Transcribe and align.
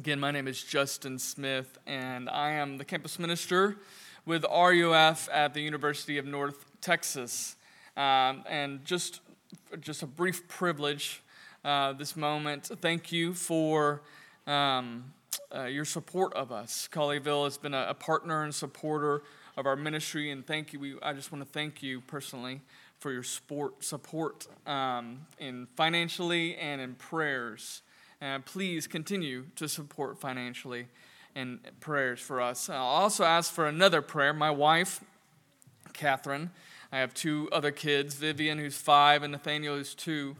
Again, 0.00 0.18
my 0.18 0.30
name 0.30 0.48
is 0.48 0.62
Justin 0.62 1.18
Smith, 1.18 1.76
and 1.86 2.30
I 2.30 2.52
am 2.52 2.78
the 2.78 2.86
campus 2.86 3.18
minister 3.18 3.76
with 4.24 4.46
RUF 4.50 5.28
at 5.30 5.52
the 5.52 5.60
University 5.60 6.16
of 6.16 6.24
North 6.24 6.64
Texas. 6.80 7.54
Um, 7.98 8.42
and 8.48 8.82
just, 8.82 9.20
just 9.78 10.02
a 10.02 10.06
brief 10.06 10.48
privilege 10.48 11.22
uh, 11.66 11.92
this 11.92 12.16
moment. 12.16 12.70
Thank 12.80 13.12
you 13.12 13.34
for 13.34 14.00
um, 14.46 15.12
uh, 15.54 15.64
your 15.64 15.84
support 15.84 16.32
of 16.32 16.50
us. 16.50 16.88
Colleyville 16.90 17.44
has 17.44 17.58
been 17.58 17.74
a, 17.74 17.88
a, 17.90 17.94
partner 17.94 18.42
and 18.42 18.54
supporter 18.54 19.22
of 19.58 19.66
our 19.66 19.76
ministry, 19.76 20.30
and 20.30 20.46
thank 20.46 20.72
you. 20.72 20.80
We, 20.80 20.94
I 21.02 21.12
just 21.12 21.30
want 21.30 21.44
to 21.44 21.52
thank 21.52 21.82
you 21.82 22.00
personally 22.00 22.62
for 23.00 23.12
your 23.12 23.22
support, 23.22 23.84
support 23.84 24.46
um, 24.66 25.26
in 25.38 25.68
financially 25.76 26.56
and 26.56 26.80
in 26.80 26.94
prayers. 26.94 27.82
Uh, 28.22 28.38
please 28.40 28.86
continue 28.86 29.46
to 29.56 29.66
support 29.68 30.18
financially 30.18 30.86
and 31.34 31.60
prayers 31.80 32.20
for 32.20 32.40
us. 32.40 32.68
I'll 32.68 32.78
also 32.78 33.24
ask 33.24 33.52
for 33.52 33.66
another 33.66 34.02
prayer. 34.02 34.34
My 34.34 34.50
wife, 34.50 35.02
Catherine, 35.92 36.50
I 36.92 36.98
have 36.98 37.14
two 37.14 37.48
other 37.50 37.70
kids, 37.70 38.14
Vivian, 38.14 38.58
who's 38.58 38.76
five, 38.76 39.22
and 39.22 39.32
Nathaniel, 39.32 39.76
who's 39.76 39.94
two. 39.94 40.36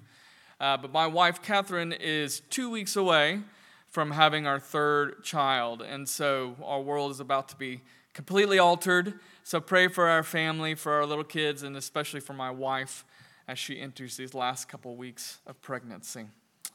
Uh, 0.61 0.77
but 0.77 0.93
my 0.93 1.07
wife, 1.07 1.41
Catherine, 1.43 1.93
is 1.93 2.41
two 2.51 2.71
weeks 2.71 2.97
away 2.97 3.41
from 3.89 4.11
having 4.11 4.47
our 4.47 4.61
third 4.61 5.25
child. 5.25 5.81
And 5.81 6.09
so 6.09 6.57
our 6.63 6.81
world 6.81 7.11
is 7.13 7.21
about 7.21 7.49
to 7.49 7.57
be 7.57 7.81
completely 8.13 8.59
altered. 8.59 9.15
So 9.43 9.61
pray 9.61 9.89
for 9.89 10.09
our 10.09 10.23
family, 10.23 10.75
for 10.75 10.93
our 10.93 11.07
little 11.07 11.25
kids, 11.25 11.63
and 11.63 11.77
especially 11.77 12.21
for 12.21 12.35
my 12.35 12.51
wife 12.51 13.05
as 13.49 13.59
she 13.59 13.81
enters 13.81 14.17
these 14.17 14.35
last 14.35 14.69
couple 14.69 14.95
weeks 14.97 15.39
of 15.47 15.61
pregnancy. 15.63 16.27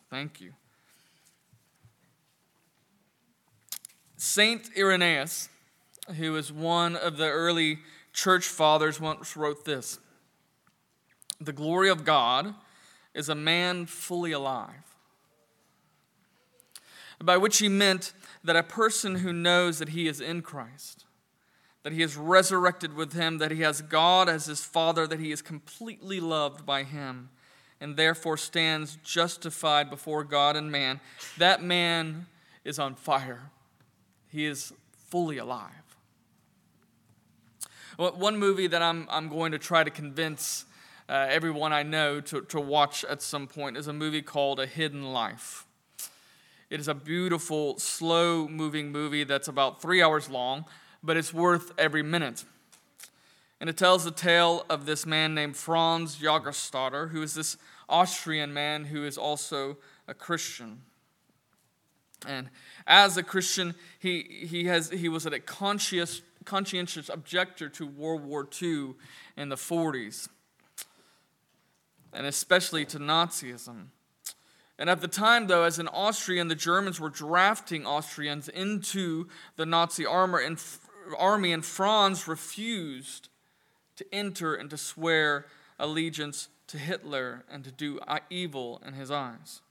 Thank 0.09 0.41
you. 0.41 0.53
Saint 4.17 4.69
Irenaeus, 4.77 5.49
who 6.17 6.31
was 6.31 6.51
one 6.51 6.95
of 6.95 7.17
the 7.17 7.29
early 7.29 7.79
church 8.13 8.45
fathers, 8.45 8.99
once 8.99 9.35
wrote 9.35 9.65
this 9.65 9.99
The 11.41 11.53
glory 11.53 11.89
of 11.89 12.05
God 12.05 12.55
is 13.13 13.29
a 13.29 13.35
man 13.35 13.85
fully 13.85 14.31
alive. 14.31 14.95
By 17.21 17.37
which 17.37 17.59
he 17.59 17.69
meant 17.69 18.13
that 18.43 18.55
a 18.55 18.63
person 18.63 19.15
who 19.15 19.33
knows 19.33 19.79
that 19.79 19.89
he 19.89 20.07
is 20.07 20.21
in 20.21 20.41
Christ, 20.41 21.05
that 21.83 21.93
he 21.93 22.01
is 22.01 22.17
resurrected 22.17 22.93
with 22.93 23.13
him, 23.13 23.37
that 23.37 23.51
he 23.51 23.61
has 23.61 23.81
God 23.81 24.27
as 24.27 24.45
his 24.45 24.61
Father, 24.63 25.07
that 25.07 25.19
he 25.19 25.31
is 25.31 25.41
completely 25.41 26.19
loved 26.19 26.65
by 26.65 26.83
him, 26.83 27.29
and 27.79 27.95
therefore 27.95 28.37
stands 28.37 28.97
justified 29.03 29.89
before 29.89 30.23
God 30.23 30.55
and 30.55 30.71
man, 30.71 30.99
that 31.37 31.63
man 31.63 32.27
is 32.63 32.79
on 32.79 32.95
fire 32.95 33.49
he 34.35 34.45
is 34.45 34.73
fully 35.07 35.37
alive. 35.37 35.71
One 37.97 38.37
movie 38.37 38.67
that 38.67 38.81
I'm, 38.81 39.07
I'm 39.09 39.29
going 39.29 39.53
to 39.53 39.57
try 39.57 39.85
to 39.85 39.89
convince 39.89 40.65
uh, 41.07 41.27
everyone 41.29 41.71
I 41.71 41.83
know 41.83 42.19
to, 42.19 42.41
to 42.41 42.59
watch 42.59 43.05
at 43.05 43.21
some 43.21 43.47
point 43.47 43.77
is 43.77 43.87
a 43.87 43.93
movie 43.93 44.21
called 44.21 44.59
A 44.59 44.65
Hidden 44.65 45.13
Life. 45.13 45.65
It 46.69 46.81
is 46.81 46.89
a 46.89 46.93
beautiful, 46.93 47.79
slow 47.79 48.49
moving 48.49 48.91
movie 48.91 49.23
that's 49.23 49.47
about 49.47 49.81
three 49.81 50.01
hours 50.03 50.29
long, 50.29 50.65
but 51.01 51.15
it's 51.15 51.33
worth 51.33 51.71
every 51.77 52.03
minute. 52.03 52.43
And 53.61 53.69
it 53.69 53.77
tells 53.77 54.03
the 54.03 54.11
tale 54.11 54.65
of 54.69 54.85
this 54.85 55.05
man 55.05 55.33
named 55.33 55.55
Franz 55.55 56.17
Jagerstatter, 56.17 57.11
who 57.11 57.21
is 57.21 57.35
this 57.35 57.55
Austrian 57.87 58.53
man 58.53 58.83
who 58.85 59.05
is 59.05 59.17
also 59.17 59.77
a 60.09 60.13
Christian. 60.13 60.81
And 62.27 62.49
as 62.87 63.17
a 63.17 63.23
Christian, 63.23 63.75
he, 63.99 64.21
he, 64.21 64.65
has, 64.65 64.89
he 64.89 65.09
was 65.09 65.25
a 65.25 65.39
conscious, 65.39 66.21
conscientious 66.43 67.09
objector 67.09 67.69
to 67.69 67.85
World 67.87 68.23
War 68.23 68.47
II 68.61 68.93
in 69.37 69.49
the 69.49 69.55
40s, 69.55 70.29
and 72.13 72.25
especially 72.25 72.85
to 72.85 72.99
Nazism. 72.99 73.87
And 74.77 74.89
at 74.89 75.01
the 75.01 75.07
time, 75.07 75.47
though, 75.47 75.63
as 75.63 75.79
an 75.79 75.87
Austrian, 75.87 76.47
the 76.49 76.55
Germans 76.55 76.99
were 76.99 77.09
drafting 77.09 77.85
Austrians 77.85 78.49
into 78.49 79.27
the 79.55 79.65
Nazi 79.65 80.05
armor 80.05 80.39
and, 80.39 80.61
army, 81.17 81.53
and 81.53 81.63
Franz 81.63 82.27
refused 82.27 83.29
to 83.95 84.05
enter 84.13 84.53
and 84.53 84.69
to 84.69 84.77
swear 84.77 85.45
allegiance 85.79 86.49
to 86.67 86.77
Hitler 86.77 87.45
and 87.49 87.63
to 87.63 87.71
do 87.71 87.99
uh, 87.99 88.19
evil 88.29 88.81
in 88.85 88.93
his 88.93 89.11
eyes. 89.11 89.61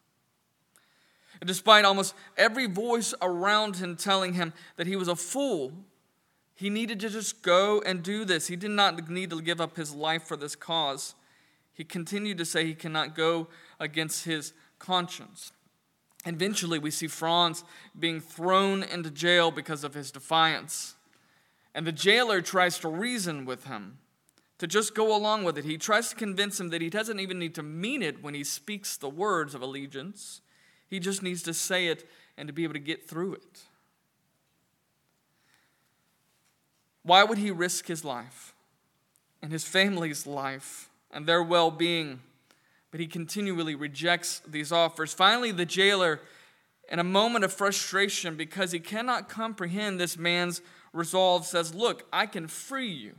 Despite 1.45 1.85
almost 1.85 2.15
every 2.37 2.67
voice 2.67 3.15
around 3.23 3.77
him 3.77 3.97
telling 3.97 4.35
him 4.35 4.53
that 4.77 4.87
he 4.87 4.97
was 4.97 5.09
a 5.09 5.17
fool, 5.17 5.73
he 6.55 6.71
needed 6.71 7.01
to 7.01 7.11
just 7.11 7.43
go 7.43 7.83
and 7.85 8.03
do 8.03 8.25
this. 8.25 8.47
He 8.47 8.57
did 8.57 8.71
not 8.71 9.09
need 9.09 9.31
to 9.31 9.41
give 9.43 9.61
up 9.61 9.77
his 9.77 9.95
life 9.95 10.23
for 10.23 10.37
this 10.37 10.55
cause. 10.55 11.15
He 11.73 11.85
continued 11.85 12.39
to 12.39 12.45
say 12.45 12.65
he 12.65 12.75
cannot 12.75 13.17
go 13.17 13.49
against 13.81 14.25
his 14.25 14.53
conscience. 14.79 15.53
Eventually, 16.25 16.79
we 16.79 16.91
see 16.91 17.09
Franz 17.09 17.65
being 17.99 18.21
thrown 18.21 18.83
into 18.83 19.11
jail 19.11 19.51
because 19.51 19.85
of 19.85 19.95
his 19.95 20.11
defiance. 20.11 20.95
And 21.75 21.87
the 21.87 21.93
jailer 21.93 22.41
tries 22.41 22.79
to 22.79 22.89
reason 22.89 23.45
with 23.45 23.65
him, 23.67 23.99
to 24.59 24.67
just 24.67 24.95
go 24.95 25.15
along 25.15 25.43
with 25.43 25.59
it. 25.59 25.65
He 25.65 25.77
tries 25.77 26.11
to 26.11 26.17
convince 26.17 26.61
him 26.61 26.71
that 26.71 26.81
he 26.81 26.89
doesn't 26.89 27.19
even 27.19 27.39
need 27.39 27.55
to 27.57 27.63
mean 27.63 28.01
it 28.01 28.23
when 28.23 28.33
he 28.35 28.45
speaks 28.45 28.97
the 28.97 29.09
words 29.09 29.55
of 29.55 29.61
allegiance. 29.61 30.41
He 30.95 31.01
just 31.01 31.25
needs 31.25 31.43
to 31.43 31.53
say 31.53 31.89
it 31.89 32.09
and 32.39 32.47
to 32.47 32.53
be 32.53 32.63
able 32.63 32.75
to 32.75 32.79
get 32.79 33.09
through 33.09 33.35
it. 33.35 33.63
Why 37.03 37.25
would 37.25 37.37
he 37.37 37.51
risk 37.51 37.89
his 37.89 38.05
life 38.05 38.55
and 39.43 39.51
his 39.51 39.65
family's 39.65 40.25
life 40.25 40.89
and 41.11 41.27
their 41.27 41.43
well 41.43 41.73
being? 41.73 42.21
But 42.93 43.01
he 43.01 43.09
continually 43.09 43.75
rejects 43.75 44.41
these 44.47 44.71
offers. 44.71 45.13
Finally, 45.13 45.51
the 45.51 45.67
jailer, 45.67 46.21
in 46.89 47.01
a 47.01 47.05
moment 47.05 47.45
of 47.45 47.53
frustration 47.53 48.37
because 48.37 48.71
he 48.71 48.79
cannot 48.79 49.29
comprehend 49.29 49.99
this 49.99 50.17
man's 50.17 50.63
resolve, 50.93 51.45
says, 51.45 51.75
Look, 51.75 52.07
I 52.13 52.27
can 52.27 52.47
free 52.47 52.93
you. 52.93 53.15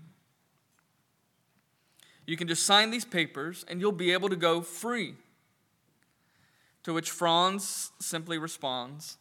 You 2.25 2.37
can 2.37 2.47
just 2.47 2.65
sign 2.65 2.89
these 2.89 3.03
papers 3.03 3.65
and 3.67 3.81
you'll 3.81 3.91
be 3.91 4.13
able 4.13 4.29
to 4.29 4.37
go 4.37 4.61
free. 4.61 5.15
To 6.85 6.93
which 6.93 7.09
Franz 7.09 7.91
simply 7.99 8.37
responds, 8.37 9.17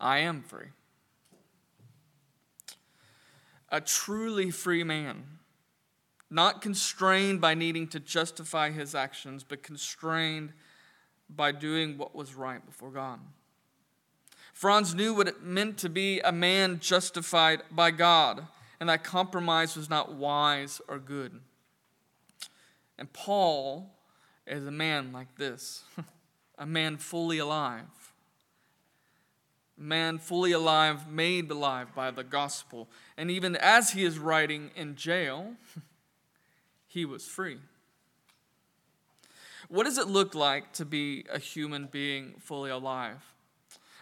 I 0.00 0.20
am 0.20 0.42
free. 0.42 0.68
A 3.68 3.82
truly 3.82 4.50
free 4.50 4.82
man, 4.82 5.24
not 6.30 6.62
constrained 6.62 7.38
by 7.38 7.52
needing 7.52 7.86
to 7.88 8.00
justify 8.00 8.70
his 8.70 8.94
actions, 8.94 9.44
but 9.44 9.62
constrained 9.62 10.54
by 11.28 11.52
doing 11.52 11.98
what 11.98 12.14
was 12.14 12.34
right 12.34 12.64
before 12.64 12.90
God. 12.90 13.20
Franz 14.54 14.94
knew 14.94 15.12
what 15.12 15.28
it 15.28 15.42
meant 15.42 15.76
to 15.78 15.90
be 15.90 16.20
a 16.20 16.32
man 16.32 16.80
justified 16.80 17.60
by 17.70 17.90
God, 17.90 18.46
and 18.80 18.88
that 18.88 19.04
compromise 19.04 19.76
was 19.76 19.90
not 19.90 20.14
wise 20.14 20.80
or 20.88 20.98
good. 20.98 21.40
And 22.96 23.12
Paul 23.12 23.98
is 24.46 24.66
a 24.66 24.70
man 24.70 25.12
like 25.12 25.36
this. 25.36 25.84
a 26.60 26.66
man 26.66 26.98
fully 26.98 27.38
alive. 27.38 28.12
A 29.78 29.82
man 29.82 30.18
fully 30.18 30.52
alive, 30.52 31.10
made 31.10 31.50
alive 31.50 31.94
by 31.94 32.10
the 32.10 32.22
gospel. 32.22 32.88
And 33.16 33.30
even 33.30 33.56
as 33.56 33.92
he 33.92 34.04
is 34.04 34.18
writing 34.18 34.70
in 34.76 34.94
jail, 34.94 35.54
he 36.86 37.06
was 37.06 37.26
free. 37.26 37.56
What 39.68 39.84
does 39.84 39.96
it 39.96 40.06
look 40.06 40.34
like 40.34 40.72
to 40.74 40.84
be 40.84 41.24
a 41.32 41.38
human 41.38 41.86
being 41.86 42.34
fully 42.38 42.70
alive? 42.70 43.24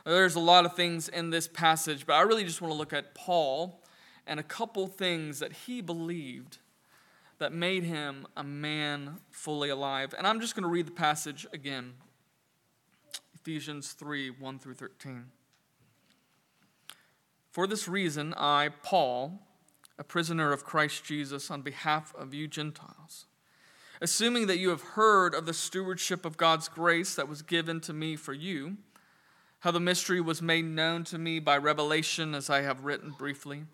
There's 0.04 0.34
a 0.34 0.40
lot 0.40 0.64
of 0.64 0.74
things 0.74 1.08
in 1.08 1.30
this 1.30 1.46
passage, 1.46 2.06
but 2.06 2.14
I 2.14 2.22
really 2.22 2.44
just 2.44 2.60
want 2.60 2.72
to 2.72 2.78
look 2.78 2.92
at 2.92 3.14
Paul 3.14 3.80
and 4.26 4.40
a 4.40 4.42
couple 4.42 4.86
things 4.88 5.38
that 5.38 5.52
he 5.52 5.80
believed 5.80 6.58
that 7.38 7.52
made 7.52 7.84
him 7.84 8.26
a 8.36 8.42
man 8.42 9.18
fully 9.30 9.68
alive. 9.68 10.12
And 10.16 10.26
I'm 10.26 10.40
just 10.40 10.56
going 10.56 10.64
to 10.64 10.68
read 10.68 10.86
the 10.86 10.92
passage 10.92 11.46
again. 11.52 11.92
Ephesians 13.40 13.92
3 13.92 14.30
1 14.30 14.58
through 14.58 14.74
13. 14.74 15.26
For 17.52 17.66
this 17.68 17.86
reason, 17.86 18.34
I, 18.36 18.70
Paul, 18.82 19.40
a 19.96 20.04
prisoner 20.04 20.52
of 20.52 20.64
Christ 20.64 21.04
Jesus, 21.04 21.50
on 21.50 21.62
behalf 21.62 22.12
of 22.16 22.34
you 22.34 22.48
Gentiles, 22.48 23.26
assuming 24.02 24.48
that 24.48 24.58
you 24.58 24.70
have 24.70 24.82
heard 24.82 25.34
of 25.34 25.46
the 25.46 25.54
stewardship 25.54 26.24
of 26.24 26.36
God's 26.36 26.68
grace 26.68 27.14
that 27.14 27.28
was 27.28 27.42
given 27.42 27.80
to 27.82 27.92
me 27.92 28.16
for 28.16 28.32
you, 28.32 28.76
how 29.60 29.70
the 29.70 29.80
mystery 29.80 30.20
was 30.20 30.42
made 30.42 30.64
known 30.64 31.04
to 31.04 31.18
me 31.18 31.38
by 31.38 31.56
revelation, 31.56 32.34
as 32.34 32.50
I 32.50 32.62
have 32.62 32.84
written 32.84 33.14
briefly. 33.16 33.64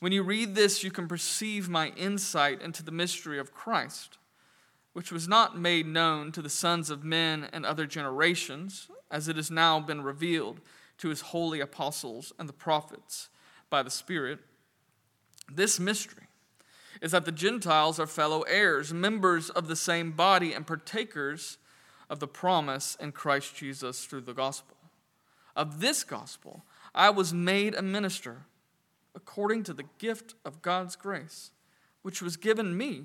When 0.00 0.12
you 0.12 0.22
read 0.22 0.54
this, 0.54 0.84
you 0.84 0.90
can 0.90 1.08
perceive 1.08 1.70
my 1.70 1.88
insight 1.96 2.60
into 2.60 2.82
the 2.82 2.92
mystery 2.92 3.38
of 3.38 3.54
Christ, 3.54 4.18
which 4.92 5.12
was 5.12 5.28
not 5.28 5.58
made 5.58 5.86
known 5.86 6.32
to 6.32 6.42
the 6.42 6.48
sons 6.48 6.90
of 6.90 7.04
men 7.04 7.48
and 7.52 7.64
other 7.64 7.86
generations 7.86 8.88
as 9.10 9.28
it 9.28 9.36
has 9.36 9.50
now 9.50 9.80
been 9.80 10.02
revealed 10.02 10.60
to 10.98 11.08
his 11.08 11.20
holy 11.20 11.60
apostles 11.60 12.32
and 12.38 12.48
the 12.48 12.52
prophets 12.52 13.28
by 13.68 13.82
the 13.82 13.90
Spirit, 13.90 14.40
this 15.52 15.80
mystery 15.80 16.26
is 17.00 17.12
that 17.12 17.24
the 17.24 17.32
Gentiles 17.32 17.98
are 17.98 18.06
fellow 18.06 18.42
heirs, 18.42 18.92
members 18.92 19.48
of 19.50 19.68
the 19.68 19.76
same 19.76 20.12
body, 20.12 20.52
and 20.52 20.66
partakers 20.66 21.56
of 22.10 22.20
the 22.20 22.26
promise 22.26 22.96
in 23.00 23.12
Christ 23.12 23.54
Jesus 23.56 24.04
through 24.04 24.22
the 24.22 24.34
gospel. 24.34 24.76
Of 25.56 25.80
this 25.80 26.04
gospel, 26.04 26.64
I 26.94 27.10
was 27.10 27.32
made 27.32 27.74
a 27.74 27.82
minister 27.82 28.42
according 29.14 29.62
to 29.64 29.72
the 29.72 29.86
gift 29.98 30.34
of 30.44 30.62
God's 30.62 30.96
grace, 30.96 31.50
which 32.02 32.20
was 32.20 32.36
given 32.36 32.76
me 32.76 33.04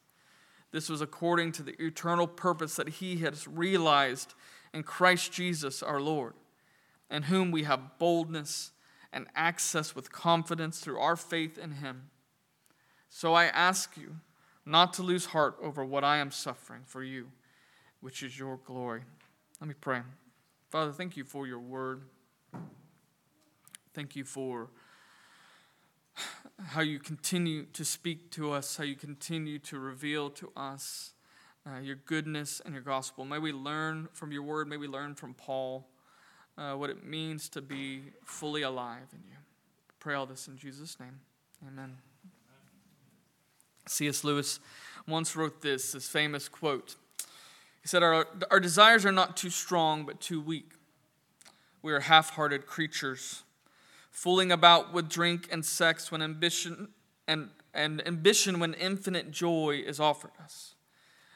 This 0.71 0.89
was 0.89 1.01
according 1.01 1.51
to 1.53 1.63
the 1.63 1.81
eternal 1.83 2.27
purpose 2.27 2.75
that 2.75 2.89
He 2.89 3.17
has 3.17 3.47
realized 3.47 4.33
in 4.73 4.83
Christ 4.83 5.31
Jesus 5.31 5.83
our 5.83 5.99
Lord, 5.99 6.33
in 7.09 7.23
whom 7.23 7.51
we 7.51 7.63
have 7.63 7.99
boldness 7.99 8.71
and 9.11 9.27
access 9.35 9.95
with 9.95 10.11
confidence 10.11 10.79
through 10.79 10.99
our 10.99 11.17
faith 11.17 11.57
in 11.57 11.73
Him. 11.73 12.09
So 13.09 13.33
I 13.33 13.45
ask 13.45 13.97
you 13.97 14.17
not 14.65 14.93
to 14.93 15.03
lose 15.03 15.25
heart 15.27 15.57
over 15.61 15.83
what 15.83 16.03
I 16.03 16.17
am 16.17 16.31
suffering 16.31 16.83
for 16.85 17.03
you, 17.03 17.27
which 17.99 18.23
is 18.23 18.39
your 18.39 18.57
glory. 18.65 19.01
Let 19.59 19.67
me 19.67 19.75
pray. 19.79 20.01
Father, 20.69 20.93
thank 20.93 21.17
you 21.17 21.25
for 21.25 21.45
your 21.45 21.59
word. 21.59 22.03
Thank 23.93 24.15
you 24.15 24.23
for 24.23 24.69
how 26.67 26.81
you 26.81 26.99
continue 26.99 27.65
to 27.73 27.83
speak 27.83 28.31
to 28.31 28.51
us, 28.51 28.77
how 28.77 28.83
you 28.83 28.95
continue 28.95 29.59
to 29.59 29.79
reveal 29.79 30.29
to 30.31 30.51
us 30.55 31.13
uh, 31.65 31.79
your 31.79 31.95
goodness 31.95 32.61
and 32.63 32.73
your 32.73 32.83
gospel. 32.83 33.25
May 33.25 33.39
we 33.39 33.51
learn 33.51 34.09
from 34.13 34.31
your 34.31 34.43
word, 34.43 34.67
may 34.67 34.77
we 34.77 34.87
learn 34.87 35.15
from 35.15 35.33
Paul 35.33 35.87
uh, 36.57 36.73
what 36.73 36.89
it 36.89 37.03
means 37.03 37.49
to 37.49 37.61
be 37.61 38.01
fully 38.25 38.61
alive 38.61 39.07
in 39.13 39.19
you. 39.29 39.37
Pray 39.99 40.15
all 40.15 40.25
this 40.25 40.47
in 40.47 40.57
Jesus' 40.57 40.99
name. 40.99 41.19
Amen. 41.67 41.97
C.S. 43.87 44.23
Lewis 44.23 44.59
once 45.07 45.35
wrote 45.35 45.61
this, 45.61 45.91
this 45.91 46.07
famous 46.07 46.47
quote. 46.47 46.95
He 47.81 47.87
said, 47.87 48.03
Our, 48.03 48.27
our 48.49 48.59
desires 48.59 49.05
are 49.05 49.11
not 49.11 49.37
too 49.37 49.49
strong, 49.49 50.05
but 50.05 50.19
too 50.19 50.41
weak. 50.41 50.71
We 51.81 51.93
are 51.93 51.99
half 51.99 52.31
hearted 52.31 52.67
creatures, 52.67 53.43
fooling 54.11 54.51
about 54.51 54.93
with 54.93 55.09
drink 55.09 55.47
and 55.51 55.65
sex 55.65 56.11
when 56.11 56.21
ambition 56.21 56.89
and, 57.27 57.49
and 57.73 58.05
ambition 58.05 58.59
when 58.59 58.73
infinite 58.75 59.31
joy 59.31 59.81
is 59.85 59.99
offered 59.99 60.31
us. 60.43 60.75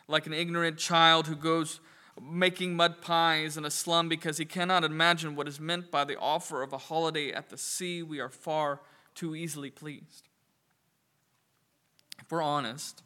Like 0.07 0.27
an 0.27 0.33
ignorant 0.33 0.77
child 0.77 1.25
who 1.27 1.35
goes 1.35 1.79
making 2.21 2.75
mud 2.75 3.01
pies 3.01 3.57
in 3.57 3.65
a 3.65 3.71
slum 3.71 4.07
because 4.07 4.37
he 4.37 4.45
cannot 4.45 4.83
imagine 4.83 5.35
what 5.35 5.47
is 5.47 5.59
meant 5.59 5.91
by 5.91 6.03
the 6.03 6.17
offer 6.17 6.61
of 6.61 6.71
a 6.73 6.77
holiday 6.77 7.31
at 7.31 7.49
the 7.49 7.57
sea, 7.57 8.03
we 8.03 8.19
are 8.19 8.29
far 8.29 8.81
too 9.15 9.35
easily 9.35 9.69
pleased. 9.69 10.27
If 12.19 12.31
we're 12.31 12.41
honest, 12.41 13.03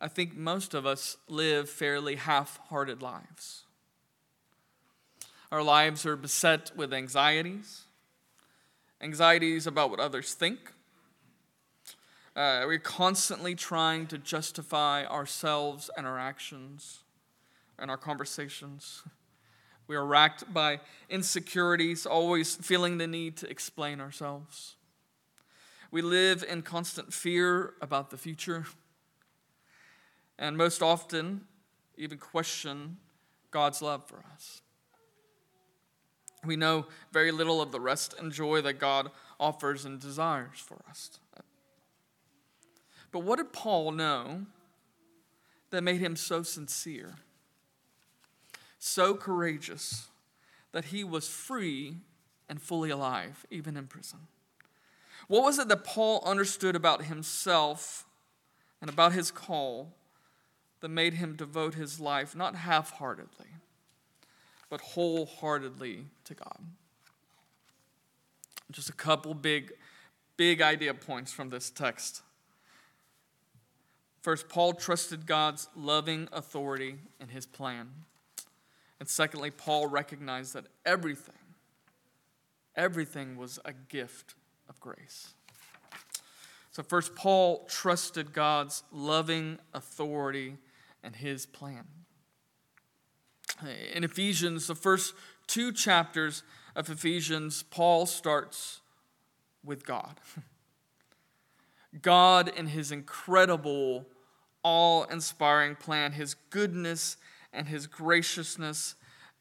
I 0.00 0.08
think 0.08 0.36
most 0.36 0.74
of 0.74 0.86
us 0.86 1.16
live 1.28 1.68
fairly 1.68 2.16
half 2.16 2.58
hearted 2.68 3.02
lives. 3.02 3.64
Our 5.52 5.62
lives 5.62 6.04
are 6.04 6.16
beset 6.16 6.72
with 6.74 6.92
anxieties, 6.92 7.83
anxieties 9.04 9.66
about 9.66 9.90
what 9.90 10.00
others 10.00 10.32
think. 10.32 10.72
Uh, 12.34 12.64
we're 12.66 12.78
constantly 12.78 13.54
trying 13.54 14.06
to 14.08 14.18
justify 14.18 15.04
ourselves 15.04 15.90
and 15.96 16.06
our 16.06 16.18
actions 16.18 17.04
and 17.78 17.90
our 17.90 17.98
conversations. 17.98 19.02
We 19.86 19.96
are 19.96 20.06
racked 20.06 20.50
by 20.50 20.80
insecurities, 21.10 22.06
always 22.06 22.54
feeling 22.54 22.96
the 22.96 23.06
need 23.06 23.36
to 23.36 23.50
explain 23.50 24.00
ourselves. 24.00 24.76
We 25.90 26.00
live 26.00 26.42
in 26.42 26.62
constant 26.62 27.12
fear 27.12 27.74
about 27.82 28.08
the 28.08 28.16
future, 28.16 28.64
and 30.38 30.56
most 30.56 30.80
often, 30.80 31.42
even 31.98 32.16
question 32.16 32.96
God's 33.50 33.82
love 33.82 34.08
for 34.08 34.24
us. 34.32 34.62
We 36.44 36.56
know 36.56 36.86
very 37.12 37.32
little 37.32 37.60
of 37.60 37.72
the 37.72 37.80
rest 37.80 38.14
and 38.18 38.32
joy 38.32 38.60
that 38.62 38.74
God 38.74 39.10
offers 39.38 39.84
and 39.84 40.00
desires 40.00 40.58
for 40.58 40.78
us. 40.88 41.10
But 43.10 43.20
what 43.20 43.36
did 43.36 43.52
Paul 43.52 43.92
know 43.92 44.46
that 45.70 45.82
made 45.82 46.00
him 46.00 46.16
so 46.16 46.42
sincere, 46.42 47.14
so 48.78 49.14
courageous, 49.14 50.08
that 50.72 50.86
he 50.86 51.04
was 51.04 51.28
free 51.28 51.98
and 52.48 52.60
fully 52.60 52.90
alive, 52.90 53.46
even 53.50 53.76
in 53.76 53.86
prison? 53.86 54.20
What 55.28 55.44
was 55.44 55.58
it 55.58 55.68
that 55.68 55.84
Paul 55.84 56.22
understood 56.26 56.76
about 56.76 57.04
himself 57.04 58.04
and 58.80 58.90
about 58.90 59.12
his 59.12 59.30
call 59.30 59.94
that 60.80 60.88
made 60.88 61.14
him 61.14 61.36
devote 61.36 61.74
his 61.74 62.00
life 62.00 62.36
not 62.36 62.56
half 62.56 62.90
heartedly, 62.90 63.46
but 64.70 64.80
wholeheartedly 64.80 66.06
to 66.24 66.34
God? 66.34 66.58
Just 68.70 68.88
a 68.88 68.94
couple 68.94 69.34
big, 69.34 69.72
big 70.36 70.62
idea 70.62 70.94
points 70.94 71.32
from 71.32 71.50
this 71.50 71.70
text. 71.70 72.22
First, 74.22 74.48
Paul 74.48 74.72
trusted 74.72 75.26
God's 75.26 75.68
loving 75.76 76.28
authority 76.32 76.96
in 77.20 77.28
his 77.28 77.44
plan. 77.44 77.90
And 78.98 79.06
secondly, 79.08 79.50
Paul 79.50 79.86
recognized 79.86 80.54
that 80.54 80.64
everything, 80.86 81.34
everything 82.74 83.36
was 83.36 83.58
a 83.66 83.72
gift 83.72 84.34
of 84.68 84.80
grace. 84.80 85.34
So, 86.70 86.82
first, 86.82 87.14
Paul 87.14 87.66
trusted 87.68 88.32
God's 88.32 88.82
loving 88.90 89.58
authority 89.74 90.56
and 91.02 91.14
his 91.14 91.44
plan. 91.46 91.84
In 93.94 94.04
Ephesians, 94.04 94.66
the 94.66 94.74
first 94.74 95.14
two 95.46 95.72
chapters 95.72 96.42
of 96.74 96.90
Ephesians, 96.90 97.62
Paul 97.62 98.06
starts 98.06 98.80
with 99.64 99.86
God. 99.86 100.20
God, 102.02 102.48
in 102.48 102.66
his 102.66 102.90
incredible, 102.90 104.06
awe 104.62 105.04
inspiring 105.04 105.76
plan, 105.76 106.12
his 106.12 106.34
goodness 106.50 107.16
and 107.52 107.68
his 107.68 107.86
graciousness, 107.86 108.96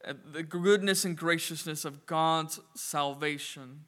uh, 0.05 0.13
the 0.31 0.43
goodness 0.43 1.03
and 1.03 1.17
graciousness 1.17 1.83
of 1.83 2.05
God's 2.05 2.59
salvation 2.75 3.85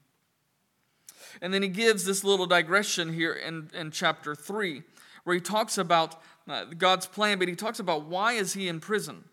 and 1.42 1.54
then 1.54 1.62
he 1.62 1.70
gives 1.70 2.06
this 2.06 2.24
little 2.24 2.46
digression 2.46 3.14
here 3.14 3.34
in, 3.34 3.70
in 3.74 3.92
chapter 3.92 4.36
3, 4.36 4.84
where 5.24 5.34
he 5.34 5.42
talks 5.42 5.78
about 5.78 6.22
uh, 6.48 6.66
God's 6.78 7.08
plan, 7.08 7.40
but 7.40 7.48
he 7.48 7.56
talks 7.56 7.80
about 7.80 8.06
why 8.06 8.34
is 8.34 8.54
he 8.54 8.68
in 8.68 8.80
prison? 8.80 9.26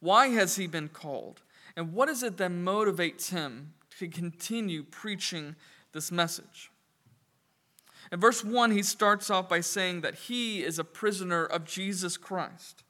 Why 0.00 0.28
has 0.28 0.56
he 0.56 0.66
been 0.66 0.88
called? 0.88 1.42
And 1.76 1.92
what 1.92 2.08
is 2.08 2.22
it 2.22 2.36
that 2.38 2.50
motivates 2.50 3.30
him 3.30 3.74
to 3.98 4.08
continue 4.08 4.82
preaching 4.82 5.56
this 5.92 6.10
message? 6.10 6.70
In 8.10 8.18
verse 8.18 8.44
1, 8.44 8.72
he 8.72 8.82
starts 8.82 9.30
off 9.30 9.48
by 9.48 9.60
saying 9.60 10.00
that 10.00 10.14
he 10.14 10.62
is 10.62 10.78
a 10.78 10.84
prisoner 10.84 11.44
of 11.44 11.64
Jesus 11.64 12.16
Christ 12.16 12.82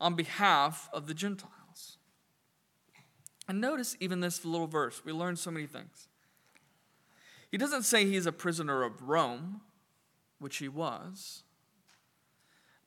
on 0.00 0.14
behalf 0.14 0.88
of 0.92 1.06
the 1.06 1.14
Gentiles. 1.14 1.98
And 3.48 3.60
notice 3.60 3.96
even 4.00 4.20
this 4.20 4.44
little 4.44 4.66
verse, 4.66 5.02
we 5.04 5.12
learn 5.12 5.36
so 5.36 5.50
many 5.50 5.66
things. 5.66 6.08
He 7.50 7.58
doesn't 7.58 7.84
say 7.84 8.04
he's 8.04 8.26
a 8.26 8.32
prisoner 8.32 8.82
of 8.82 9.02
Rome, 9.02 9.60
which 10.38 10.56
he 10.56 10.68
was, 10.68 11.44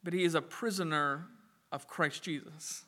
but 0.03 0.13
he 0.13 0.23
is 0.23 0.35
a 0.35 0.41
prisoner 0.41 1.27
of 1.71 1.87
Christ 1.87 2.23
Jesus. 2.23 2.83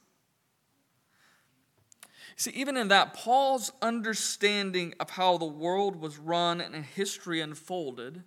See, 2.35 2.51
even 2.51 2.77
in 2.77 2.87
that, 2.87 3.13
Paul's 3.13 3.71
understanding 3.81 4.93
of 4.99 5.11
how 5.11 5.37
the 5.37 5.45
world 5.45 5.95
was 5.95 6.17
run 6.17 6.61
and 6.61 6.75
history 6.75 7.41
unfolded 7.41 8.23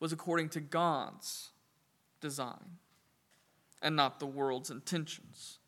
was 0.00 0.12
according 0.12 0.48
to 0.50 0.60
God's 0.60 1.50
design 2.20 2.78
and 3.82 3.94
not 3.94 4.18
the 4.18 4.26
world's 4.26 4.70
intentions. 4.70 5.58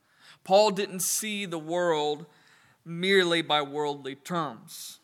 Paul 0.45 0.71
didn't 0.71 1.01
see 1.01 1.47
the 1.47 1.59
world 1.59 2.27
merely 2.85 3.43
by 3.43 3.63
worldly 3.63 4.15
terms. 4.15 4.99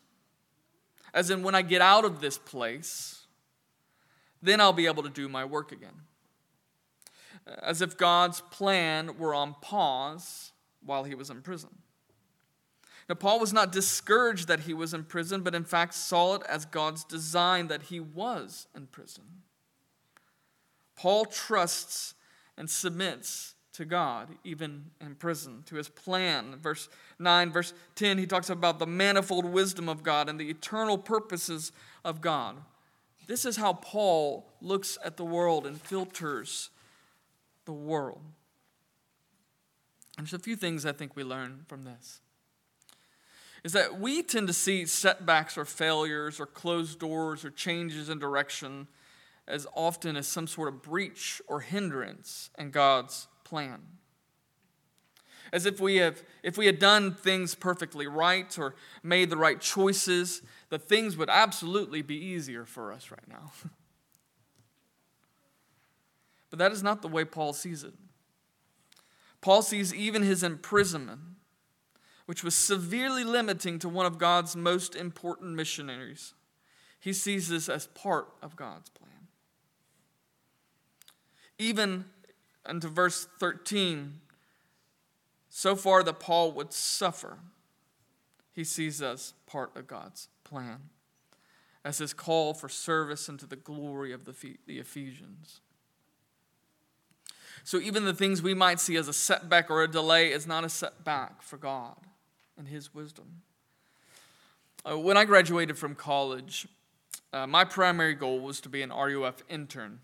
As 1.13 1.29
in, 1.29 1.43
when 1.43 1.55
I 1.55 1.61
get 1.61 1.81
out 1.81 2.03
of 2.03 2.19
this 2.19 2.37
place, 2.37 3.25
then 4.41 4.59
I'll 4.59 4.73
be 4.73 4.87
able 4.87 5.03
to 5.03 5.09
do 5.09 5.29
my 5.29 5.45
work 5.45 5.71
again. 5.71 6.01
As 7.61 7.81
if 7.81 7.95
God's 7.95 8.41
plan 8.41 9.17
were 9.17 9.33
on 9.33 9.55
pause 9.61 10.51
while 10.83 11.03
he 11.03 11.15
was 11.15 11.29
in 11.29 11.41
prison. 11.41 11.69
Now, 13.07 13.15
Paul 13.15 13.39
was 13.39 13.53
not 13.53 13.71
discouraged 13.71 14.47
that 14.47 14.61
he 14.61 14.73
was 14.73 14.93
in 14.93 15.03
prison, 15.03 15.41
but 15.41 15.53
in 15.53 15.63
fact 15.63 15.93
saw 15.93 16.35
it 16.35 16.41
as 16.49 16.65
God's 16.65 17.03
design 17.03 17.67
that 17.67 17.83
he 17.83 17.99
was 17.99 18.67
in 18.75 18.87
prison. 18.87 19.23
Paul 20.95 21.25
trusts 21.25 22.15
and 22.57 22.69
submits 22.69 23.53
to 23.73 23.85
God, 23.85 24.29
even 24.43 24.85
in 25.01 25.15
prison, 25.15 25.63
to 25.67 25.75
his 25.75 25.89
plan. 25.89 26.55
Verse 26.61 26.87
9, 27.19 27.51
verse 27.51 27.73
10, 27.95 28.17
he 28.17 28.25
talks 28.25 28.49
about 28.49 28.79
the 28.79 28.87
manifold 28.87 29.45
wisdom 29.45 29.89
of 29.89 30.01
God 30.01 30.29
and 30.29 30.39
the 30.39 30.49
eternal 30.49 30.97
purposes 30.97 31.71
of 32.03 32.21
God. 32.21 32.55
This 33.27 33.45
is 33.45 33.57
how 33.57 33.73
Paul 33.73 34.47
looks 34.61 34.97
at 35.03 35.17
the 35.17 35.25
world 35.25 35.67
and 35.67 35.79
filters 35.79 36.69
the 37.65 37.73
world. 37.73 38.21
And 40.17 40.25
there's 40.25 40.33
a 40.33 40.39
few 40.39 40.55
things 40.55 40.85
I 40.85 40.93
think 40.93 41.15
we 41.15 41.23
learn 41.23 41.65
from 41.67 41.83
this. 41.83 42.21
Is 43.65 43.73
that 43.73 43.99
we 43.99 44.21
tend 44.21 44.45
to 44.45 44.53
see 44.53 44.85
setbacks 44.85 45.57
or 45.57 45.65
failures 45.65 46.39
or 46.39 46.45
closed 46.45 46.99
doors 46.99 47.43
or 47.43 47.49
changes 47.49 48.09
in 48.09 48.19
direction 48.19 48.87
as 49.47 49.65
often 49.73 50.15
as 50.15 50.27
some 50.27 50.45
sort 50.45 50.67
of 50.67 50.83
breach 50.83 51.41
or 51.47 51.61
hindrance 51.61 52.51
in 52.59 52.69
God's 52.69 53.27
plan. 53.43 53.81
As 55.51 55.65
if 55.65 55.79
we 55.79 55.95
have 55.95 56.21
if 56.43 56.59
we 56.59 56.67
had 56.67 56.77
done 56.77 57.15
things 57.15 57.55
perfectly 57.55 58.05
right 58.05 58.55
or 58.59 58.75
made 59.01 59.31
the 59.31 59.37
right 59.37 59.59
choices, 59.59 60.43
that 60.69 60.87
things 60.87 61.17
would 61.17 61.31
absolutely 61.31 62.03
be 62.03 62.23
easier 62.23 62.65
for 62.65 62.93
us 62.93 63.09
right 63.09 63.27
now. 63.27 63.51
but 66.51 66.59
that 66.59 66.71
is 66.71 66.83
not 66.83 67.01
the 67.01 67.07
way 67.07 67.25
Paul 67.25 67.51
sees 67.51 67.83
it. 67.83 67.95
Paul 69.41 69.63
sees 69.63 69.91
even 69.91 70.21
his 70.21 70.43
imprisonment, 70.43 71.21
which 72.25 72.43
was 72.43 72.55
severely 72.55 73.23
limiting 73.23 73.79
to 73.79 73.89
one 73.89 74.05
of 74.05 74.17
God's 74.17 74.55
most 74.55 74.95
important 74.95 75.53
missionaries. 75.53 76.33
He 76.99 77.13
sees 77.13 77.49
this 77.49 77.69
as 77.69 77.87
part 77.87 78.27
of 78.41 78.55
God's 78.55 78.89
plan. 78.89 79.11
Even 81.59 82.05
unto 82.65 82.87
verse 82.89 83.27
13, 83.39 84.19
so 85.49 85.75
far 85.75 86.03
that 86.03 86.19
Paul 86.19 86.51
would 86.53 86.73
suffer, 86.73 87.37
he 88.53 88.63
sees 88.63 89.01
as 89.01 89.33
part 89.45 89.75
of 89.75 89.87
God's 89.87 90.27
plan, 90.43 90.89
as 91.83 91.99
his 91.99 92.13
call 92.13 92.53
for 92.53 92.67
service 92.67 93.29
into 93.29 93.45
the 93.45 93.55
glory 93.55 94.11
of 94.11 94.25
the, 94.25 94.33
the 94.65 94.79
Ephesians. 94.79 95.61
So 97.63 97.77
even 97.77 98.05
the 98.05 98.13
things 98.13 98.41
we 98.41 98.53
might 98.53 98.79
see 98.79 98.95
as 98.95 99.07
a 99.07 99.13
setback 99.13 99.69
or 99.69 99.83
a 99.83 99.87
delay 99.87 100.31
is 100.31 100.47
not 100.47 100.63
a 100.65 100.69
setback 100.69 101.41
for 101.41 101.57
God 101.57 101.95
and 102.57 102.67
his 102.67 102.93
wisdom. 102.93 103.41
Uh, 104.87 104.97
when 104.97 105.17
I 105.17 105.25
graduated 105.25 105.77
from 105.77 105.95
college, 105.95 106.67
uh, 107.33 107.47
my 107.47 107.65
primary 107.65 108.13
goal 108.13 108.39
was 108.39 108.61
to 108.61 108.69
be 108.69 108.81
an 108.81 108.91
RUF 108.91 109.43
intern. 109.49 109.99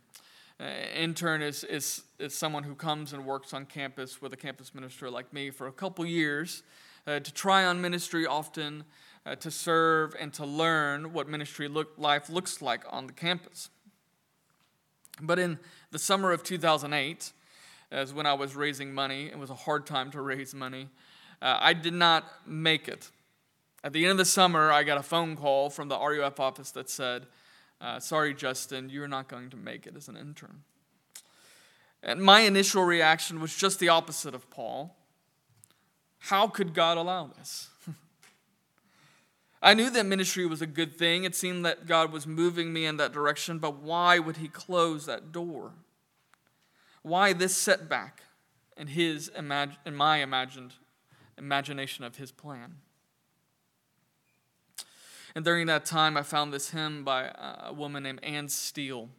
Uh, 0.60 0.65
intern 0.96 1.41
is, 1.41 1.63
is, 1.63 2.03
is 2.20 2.36
someone 2.36 2.63
who 2.63 2.75
comes 2.75 3.13
and 3.13 3.25
works 3.25 3.53
on 3.53 3.65
campus 3.65 4.22
with 4.22 4.34
a 4.34 4.38
campus 4.38 4.75
minister 4.75 5.10
like 5.10 5.31
me 5.34 5.50
for 5.50 5.67
a 5.67 5.72
couple 5.72 6.05
years 6.05 6.63
uh, 7.08 7.20
to 7.20 7.34
try 7.34 7.65
on 7.65 7.81
ministry 7.81 8.25
often, 8.25 8.84
uh, 9.25 9.36
to 9.36 9.50
serve, 9.50 10.15
and 10.20 10.34
to 10.34 10.46
learn 10.46 11.13
what 11.13 11.27
ministry 11.27 11.67
look, 11.67 11.93
life 11.98 12.29
looks 12.29 12.62
like 12.62 12.84
on 12.89 13.08
the 13.08 13.13
campus. 13.13 13.70
But 15.20 15.39
in 15.39 15.60
the 15.91 16.00
summer 16.00 16.31
of 16.31 16.43
2008, 16.43 17.31
as 17.91 18.13
when 18.13 18.25
I 18.25 18.34
was 18.34 18.55
raising 18.55 18.93
money, 18.93 19.27
it 19.27 19.38
was 19.38 19.50
a 19.50 19.55
hard 19.55 19.86
time 19.86 20.12
to 20.12 20.22
raise 20.22 20.53
money, 20.53 20.89
uh, 21.41 21.57
I 21.60 21.74
did 21.74 21.93
not 21.93 22.25
make 22.45 22.88
it. 22.88 23.10
At 23.83 23.93
the 23.93 24.03
end 24.03 24.12
of 24.12 24.17
the 24.17 24.25
summer, 24.25 24.71
I 24.71 24.83
got 24.83 24.98
a 24.98 25.03
phone 25.03 25.36
call 25.36 25.69
from 25.69 25.88
the 25.88 25.98
RUF 25.98 26.39
office 26.39 26.71
that 26.71 26.89
said, 26.89 27.25
uh, 27.79 28.00
sorry, 28.00 28.33
Justin, 28.36 28.89
you're 28.89 29.07
not 29.07 29.27
going 29.27 29.50
to 29.50 29.57
make 29.57 29.88
it 29.88 29.95
as 29.95 30.07
an 30.07 30.15
intern. 30.15 30.62
And 32.03 32.21
my 32.21 32.41
initial 32.41 32.83
reaction 32.83 33.39
was 33.39 33.55
just 33.55 33.79
the 33.79 33.89
opposite 33.89 34.36
of 34.36 34.50
Paul. 34.51 34.95
How 36.19 36.48
could 36.48 36.75
God 36.75 36.98
allow 36.98 37.27
this? 37.38 37.69
I 39.63 39.74
knew 39.74 39.89
that 39.89 40.05
ministry 40.05 40.45
was 40.45 40.62
a 40.62 40.67
good 40.67 40.95
thing. 40.95 41.24
It 41.24 41.36
seemed 41.36 41.65
that 41.65 41.88
God 41.88 42.12
was 42.12 42.27
moving 42.27 42.71
me 42.71 42.86
in 42.86 42.98
that 42.98 43.12
direction, 43.12 43.57
but 43.57 43.81
why 43.81 44.19
would 44.19 44.38
He 44.38 44.48
close 44.48 45.07
that 45.07 45.31
door? 45.31 45.71
Why 47.01 47.33
this 47.33 47.57
setback 47.57 48.21
in 48.77 48.88
His 48.88 49.27
in 49.27 49.48
my 49.48 50.17
imagined 50.17 50.74
imagination 51.38 52.04
of 52.04 52.18
His 52.18 52.32
plan? 52.32 52.76
And 55.36 55.46
during 55.46 55.68
that 55.68 55.86
time, 55.86 56.18
I 56.18 56.24
found 56.24 56.52
this 56.52 56.72
hymn 56.72 57.04
by 57.04 57.30
uh, 57.30 57.68
a 57.70 57.74
woman 57.74 58.04
named 58.04 58.20
Anne 58.24 58.50
Steele. 58.50 59.10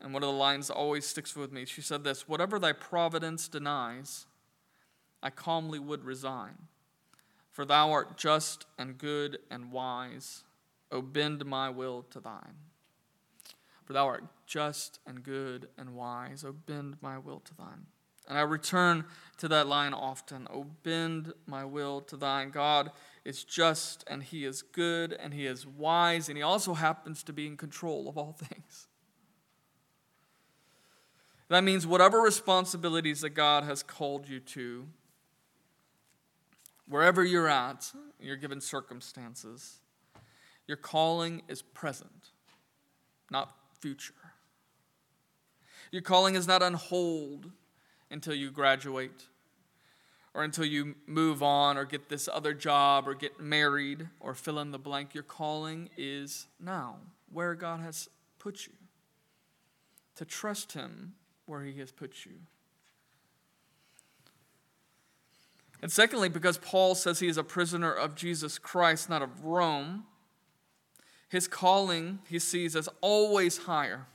And 0.00 0.12
one 0.12 0.22
of 0.22 0.28
the 0.28 0.34
lines 0.34 0.70
always 0.70 1.06
sticks 1.06 1.34
with 1.36 1.52
me. 1.52 1.64
She 1.64 1.82
said 1.82 2.04
this 2.04 2.28
Whatever 2.28 2.58
thy 2.58 2.72
providence 2.72 3.48
denies, 3.48 4.26
I 5.22 5.30
calmly 5.30 5.78
would 5.78 6.04
resign. 6.04 6.68
For 7.50 7.64
thou 7.64 7.90
art 7.90 8.16
just 8.16 8.66
and 8.78 8.96
good 8.96 9.38
and 9.50 9.72
wise. 9.72 10.44
O 10.92 11.02
bend 11.02 11.44
my 11.44 11.70
will 11.70 12.02
to 12.10 12.20
thine. 12.20 12.56
For 13.84 13.92
thou 13.92 14.06
art 14.06 14.24
just 14.46 15.00
and 15.06 15.22
good 15.22 15.68
and 15.76 15.94
wise. 15.94 16.44
O 16.44 16.52
bend 16.52 16.96
my 17.00 17.18
will 17.18 17.40
to 17.40 17.54
thine. 17.54 17.86
And 18.30 18.38
I 18.38 18.42
return 18.42 19.06
to 19.38 19.48
that 19.48 19.66
line 19.66 19.92
often. 19.92 20.46
Oh, 20.48 20.64
bend 20.84 21.32
my 21.46 21.64
will 21.64 22.00
to 22.02 22.16
thine. 22.16 22.50
God 22.50 22.92
is 23.24 23.42
just 23.42 24.04
and 24.06 24.22
he 24.22 24.44
is 24.44 24.62
good 24.62 25.12
and 25.12 25.34
he 25.34 25.46
is 25.46 25.66
wise 25.66 26.28
and 26.28 26.38
he 26.38 26.42
also 26.42 26.74
happens 26.74 27.24
to 27.24 27.32
be 27.32 27.48
in 27.48 27.56
control 27.56 28.08
of 28.08 28.16
all 28.16 28.32
things. 28.38 28.86
That 31.48 31.64
means 31.64 31.88
whatever 31.88 32.20
responsibilities 32.20 33.22
that 33.22 33.30
God 33.30 33.64
has 33.64 33.82
called 33.82 34.28
you 34.28 34.38
to, 34.38 34.86
wherever 36.86 37.24
you're 37.24 37.48
at, 37.48 37.90
you're 38.20 38.36
given 38.36 38.60
circumstances, 38.60 39.80
your 40.68 40.76
calling 40.76 41.42
is 41.48 41.62
present, 41.62 42.28
not 43.28 43.56
future. 43.80 44.14
Your 45.90 46.02
calling 46.02 46.36
is 46.36 46.46
not 46.46 46.62
on 46.62 46.74
hold 46.74 47.50
until 48.10 48.34
you 48.34 48.50
graduate 48.50 49.26
or 50.34 50.44
until 50.44 50.64
you 50.64 50.94
move 51.06 51.42
on 51.42 51.76
or 51.76 51.84
get 51.84 52.08
this 52.08 52.28
other 52.32 52.54
job 52.54 53.08
or 53.08 53.14
get 53.14 53.40
married 53.40 54.08
or 54.20 54.34
fill 54.34 54.58
in 54.58 54.70
the 54.70 54.78
blank. 54.78 55.14
Your 55.14 55.24
calling 55.24 55.90
is 55.96 56.46
now, 56.60 56.96
where 57.32 57.54
God 57.54 57.80
has 57.80 58.08
put 58.38 58.66
you, 58.66 58.72
to 60.16 60.24
trust 60.24 60.72
Him 60.72 61.14
where 61.46 61.62
He 61.64 61.78
has 61.78 61.90
put 61.90 62.24
you. 62.24 62.32
And 65.82 65.90
secondly, 65.90 66.28
because 66.28 66.58
Paul 66.58 66.94
says 66.94 67.20
he 67.20 67.28
is 67.28 67.38
a 67.38 67.44
prisoner 67.44 67.92
of 67.92 68.14
Jesus 68.14 68.58
Christ, 68.58 69.08
not 69.08 69.22
of 69.22 69.44
Rome, 69.44 70.04
his 71.28 71.48
calling 71.48 72.18
he 72.28 72.38
sees 72.38 72.76
as 72.76 72.88
always 73.00 73.58
higher. 73.58 74.06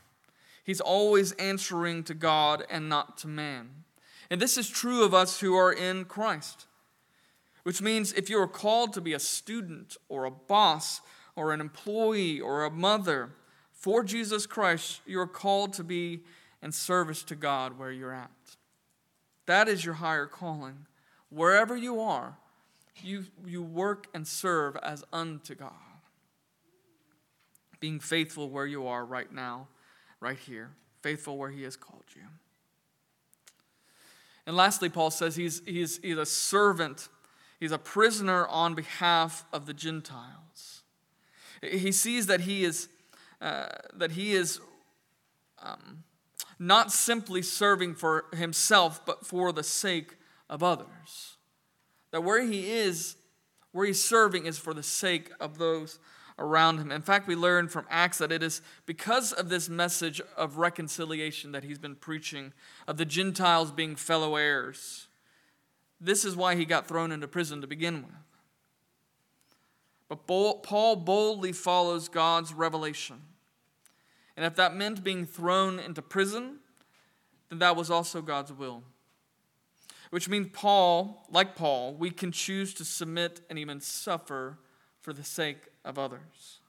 He's 0.63 0.81
always 0.81 1.31
answering 1.33 2.03
to 2.03 2.13
God 2.13 2.63
and 2.69 2.89
not 2.89 3.17
to 3.19 3.27
man. 3.27 3.84
And 4.29 4.41
this 4.41 4.57
is 4.57 4.69
true 4.69 5.03
of 5.03 5.13
us 5.13 5.39
who 5.39 5.55
are 5.55 5.71
in 5.71 6.05
Christ, 6.05 6.65
which 7.63 7.81
means 7.81 8.13
if 8.13 8.29
you 8.29 8.39
are 8.39 8.47
called 8.47 8.93
to 8.93 9.01
be 9.01 9.13
a 9.13 9.19
student 9.19 9.97
or 10.09 10.25
a 10.25 10.31
boss 10.31 11.01
or 11.35 11.51
an 11.53 11.61
employee 11.61 12.39
or 12.39 12.63
a 12.63 12.71
mother 12.71 13.31
for 13.71 14.03
Jesus 14.03 14.45
Christ, 14.47 15.01
you 15.05 15.19
are 15.19 15.27
called 15.27 15.73
to 15.73 15.83
be 15.83 16.21
in 16.61 16.71
service 16.71 17.23
to 17.23 17.35
God 17.35 17.77
where 17.77 17.91
you're 17.91 18.13
at. 18.13 18.31
That 19.45 19.67
is 19.67 19.85
your 19.85 19.95
higher 19.95 20.25
calling. 20.25 20.87
Wherever 21.29 21.75
you 21.75 21.99
are, 21.99 22.37
you, 23.03 23.25
you 23.45 23.61
work 23.61 24.07
and 24.13 24.27
serve 24.27 24.75
as 24.77 25.03
unto 25.11 25.53
God. 25.53 25.71
Being 27.79 27.99
faithful 27.99 28.49
where 28.49 28.65
you 28.65 28.87
are 28.87 29.05
right 29.05 29.31
now, 29.31 29.67
right 30.19 30.37
here, 30.37 30.71
faithful 31.01 31.37
where 31.37 31.51
He 31.51 31.63
has 31.63 31.75
called 31.75 32.05
you. 32.15 32.23
And 34.47 34.55
lastly, 34.55 34.89
Paul 34.89 35.11
says 35.11 35.35
he's, 35.35 35.61
he's, 35.65 35.97
he's 35.97 36.17
a 36.17 36.25
servant, 36.25 37.09
he's 37.59 37.71
a 37.71 37.77
prisoner 37.77 38.45
on 38.47 38.75
behalf 38.75 39.43
of 39.51 39.65
the 39.65 39.73
Gentiles. 39.73 40.83
He 41.61 41.91
sees 41.91 42.27
that 42.27 42.41
he 42.41 42.63
is, 42.63 42.89
uh, 43.41 43.67
that 43.95 44.11
he 44.11 44.33
is 44.33 44.59
um, 45.63 46.03
not 46.59 46.91
simply 46.91 47.41
serving 47.41 47.95
for 47.95 48.25
himself, 48.35 49.05
but 49.05 49.25
for 49.25 49.51
the 49.51 49.63
sake 49.63 50.17
of 50.49 50.61
others. 50.61 51.37
That 52.11 52.23
where 52.23 52.43
he 52.43 52.71
is, 52.71 53.15
Where 53.71 53.85
he's 53.85 54.01
serving 54.01 54.45
is 54.45 54.57
for 54.57 54.73
the 54.73 54.83
sake 54.83 55.31
of 55.37 55.57
those 55.57 55.99
around 56.37 56.79
him. 56.79 56.91
In 56.91 57.01
fact, 57.01 57.27
we 57.27 57.35
learn 57.35 57.67
from 57.67 57.85
Acts 57.89 58.17
that 58.17 58.31
it 58.31 58.43
is 58.43 58.61
because 58.85 59.31
of 59.31 59.49
this 59.49 59.69
message 59.69 60.21
of 60.35 60.57
reconciliation 60.57 61.51
that 61.53 61.63
he's 61.63 61.77
been 61.77 61.95
preaching, 61.95 62.53
of 62.87 62.97
the 62.97 63.05
Gentiles 63.05 63.71
being 63.71 63.95
fellow 63.95 64.35
heirs. 64.35 65.07
This 66.01 66.25
is 66.25 66.35
why 66.35 66.55
he 66.55 66.65
got 66.65 66.87
thrown 66.87 67.11
into 67.11 67.27
prison 67.27 67.61
to 67.61 67.67
begin 67.67 68.03
with. 68.03 68.15
But 70.09 70.27
Paul 70.27 70.95
boldly 70.97 71.51
follows 71.51 72.09
God's 72.09 72.53
revelation. 72.53 73.21
And 74.35 74.45
if 74.45 74.55
that 74.55 74.75
meant 74.75 75.03
being 75.03 75.25
thrown 75.25 75.79
into 75.79 76.01
prison, 76.01 76.57
then 77.49 77.59
that 77.59 77.75
was 77.75 77.89
also 77.89 78.21
God's 78.21 78.51
will. 78.51 78.83
Which 80.11 80.29
means 80.29 80.49
Paul, 80.53 81.25
like 81.31 81.55
Paul, 81.55 81.95
we 81.95 82.11
can 82.11 82.31
choose 82.31 82.73
to 82.75 82.85
submit 82.85 83.41
and 83.49 83.57
even 83.57 83.79
suffer 83.79 84.59
for 84.99 85.13
the 85.13 85.23
sake 85.23 85.57
of 85.85 85.97
others. 85.97 86.59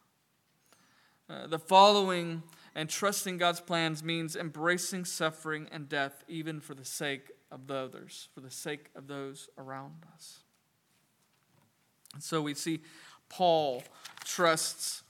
Uh, 1.29 1.47
the 1.49 1.59
following 1.59 2.43
and 2.75 2.89
trusting 2.89 3.39
God's 3.39 3.61
plans 3.61 4.05
means 4.05 4.37
embracing 4.37 5.05
suffering 5.05 5.67
and 5.73 5.89
death 5.89 6.23
even 6.29 6.61
for 6.61 6.75
the 6.75 6.85
sake 6.85 7.33
of 7.51 7.67
the 7.67 7.75
others, 7.75 8.29
for 8.35 8.41
the 8.41 8.51
sake 8.51 8.91
of 8.95 9.09
those 9.09 9.49
around 9.59 10.05
us. 10.15 10.41
And 12.15 12.23
so 12.23 12.43
we 12.43 12.55
see 12.55 12.81
Paul 13.29 13.83
trusts 14.25 15.03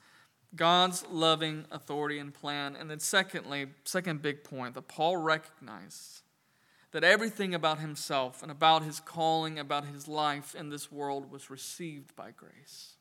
God's 0.54 1.04
loving 1.10 1.66
authority 1.70 2.18
and 2.18 2.32
plan. 2.32 2.76
And 2.76 2.90
then, 2.90 2.98
secondly, 2.98 3.66
second 3.84 4.22
big 4.22 4.42
point 4.42 4.74
that 4.74 4.88
Paul 4.88 5.16
recognized 5.18 6.22
that 6.92 7.04
everything 7.04 7.54
about 7.54 7.78
himself 7.78 8.42
and 8.42 8.50
about 8.50 8.82
his 8.82 9.00
calling, 9.00 9.58
about 9.58 9.84
his 9.86 10.08
life 10.08 10.54
in 10.54 10.70
this 10.70 10.90
world 10.90 11.30
was 11.30 11.50
received 11.50 12.16
by 12.16 12.30
grace. 12.30 12.95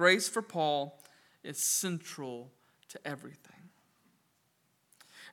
Grace 0.00 0.30
for 0.30 0.40
Paul 0.40 0.98
is 1.44 1.58
central 1.58 2.50
to 2.88 2.98
everything. 3.04 3.68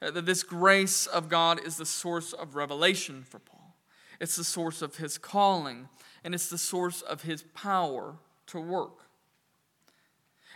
Uh, 0.02 0.12
that 0.12 0.26
this 0.26 0.44
grace 0.44 1.06
of 1.06 1.30
God 1.30 1.66
is 1.66 1.78
the 1.78 1.86
source 1.86 2.34
of 2.34 2.54
revelation 2.54 3.24
for 3.24 3.40
Paul. 3.40 3.78
It's 4.20 4.36
the 4.36 4.44
source 4.44 4.82
of 4.82 4.98
his 4.98 5.18
calling, 5.18 5.88
and 6.22 6.36
it's 6.36 6.50
the 6.50 6.58
source 6.58 7.02
of 7.02 7.22
his 7.22 7.44
power 7.54 8.18
to 8.48 8.60
work. 8.60 9.08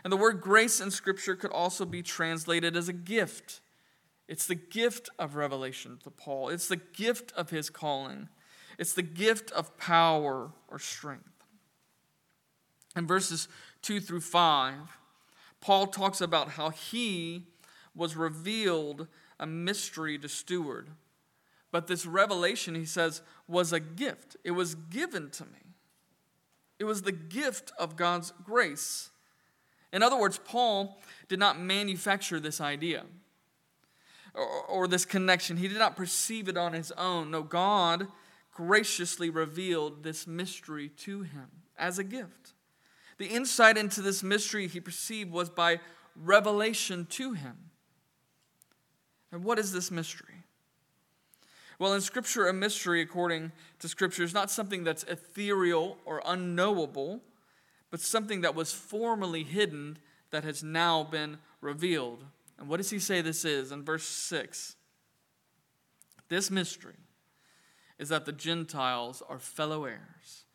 And 0.03 0.11
the 0.11 0.17
word 0.17 0.41
grace 0.41 0.81
in 0.81 0.91
Scripture 0.91 1.37
could 1.37 1.51
also 1.51 1.85
be 1.85 2.01
translated 2.01 2.75
as 2.75 2.89
a 2.89 2.93
gift. 2.93 3.61
It's 4.27 4.45
the 4.45 4.55
gift 4.55 5.09
of 5.19 5.35
revelation 5.35 5.99
to 6.03 6.11
Paul, 6.11 6.49
it's 6.49 6.67
the 6.67 6.75
gift 6.75 7.31
of 7.37 7.49
his 7.49 7.69
calling, 7.69 8.27
it's 8.77 8.91
the 8.91 9.03
gift 9.03 9.53
of 9.53 9.77
power 9.77 10.51
or 10.67 10.79
strength. 10.79 11.29
In 12.95 13.07
verses 13.07 13.47
2 13.81 13.99
through 13.99 14.21
5, 14.21 14.75
Paul 15.59 15.87
talks 15.87 16.21
about 16.21 16.51
how 16.51 16.69
he 16.69 17.45
was 17.95 18.15
revealed 18.15 19.07
a 19.39 19.45
mystery 19.45 20.17
to 20.19 20.29
steward. 20.29 20.89
But 21.71 21.87
this 21.87 22.05
revelation, 22.05 22.75
he 22.75 22.85
says, 22.85 23.21
was 23.47 23.71
a 23.71 23.79
gift. 23.79 24.35
It 24.43 24.51
was 24.51 24.75
given 24.75 25.29
to 25.31 25.45
me. 25.45 25.75
It 26.79 26.83
was 26.85 27.03
the 27.03 27.11
gift 27.11 27.71
of 27.77 27.95
God's 27.95 28.33
grace. 28.43 29.09
In 29.93 30.03
other 30.03 30.17
words, 30.17 30.39
Paul 30.43 30.99
did 31.27 31.39
not 31.39 31.59
manufacture 31.59 32.39
this 32.39 32.59
idea 32.59 33.03
or, 34.33 34.45
or, 34.63 34.87
this 34.87 35.05
connection. 35.05 35.57
He 35.57 35.67
did 35.67 35.77
not 35.77 35.95
perceive 35.95 36.47
it 36.47 36.57
on 36.57 36.73
his 36.73 36.91
own. 36.93 37.31
No, 37.31 37.43
God 37.43 38.07
graciously 38.53 39.29
revealed 39.29 40.03
this 40.03 40.25
mystery 40.25 40.89
to 40.89 41.21
him 41.21 41.47
as 41.77 41.99
a 41.99 42.03
gift. 42.03 42.53
The 43.21 43.27
insight 43.27 43.77
into 43.77 44.01
this 44.01 44.23
mystery 44.23 44.65
he 44.65 44.79
perceived 44.79 45.29
was 45.29 45.47
by 45.47 45.79
revelation 46.15 47.05
to 47.11 47.33
him. 47.33 47.55
And 49.31 49.43
what 49.43 49.59
is 49.59 49.71
this 49.71 49.91
mystery? 49.91 50.43
Well, 51.77 51.93
in 51.93 52.01
Scripture, 52.01 52.47
a 52.47 52.53
mystery, 52.53 52.99
according 52.99 53.51
to 53.77 53.87
Scripture, 53.87 54.23
is 54.23 54.33
not 54.33 54.49
something 54.49 54.83
that's 54.83 55.03
ethereal 55.03 55.99
or 56.03 56.23
unknowable 56.25 57.21
but 57.91 57.99
something 57.99 58.41
that 58.41 58.55
was 58.55 58.73
formerly 58.73 59.43
hidden 59.43 59.99
that 60.31 60.43
has 60.43 60.63
now 60.63 61.03
been 61.03 61.37
revealed. 61.59 62.25
And 62.57 62.67
what 62.67 62.77
does 62.77 62.89
he 62.89 62.97
say 62.97 63.21
this 63.21 63.45
is 63.45 63.71
in 63.71 63.85
verse 63.85 64.07
6? 64.07 64.77
This 66.27 66.49
mystery 66.49 66.97
is 67.99 68.09
that 68.09 68.25
the 68.25 68.31
Gentiles 68.31 69.21
are 69.29 69.37
fellow 69.37 69.85
heirs, 69.85 70.45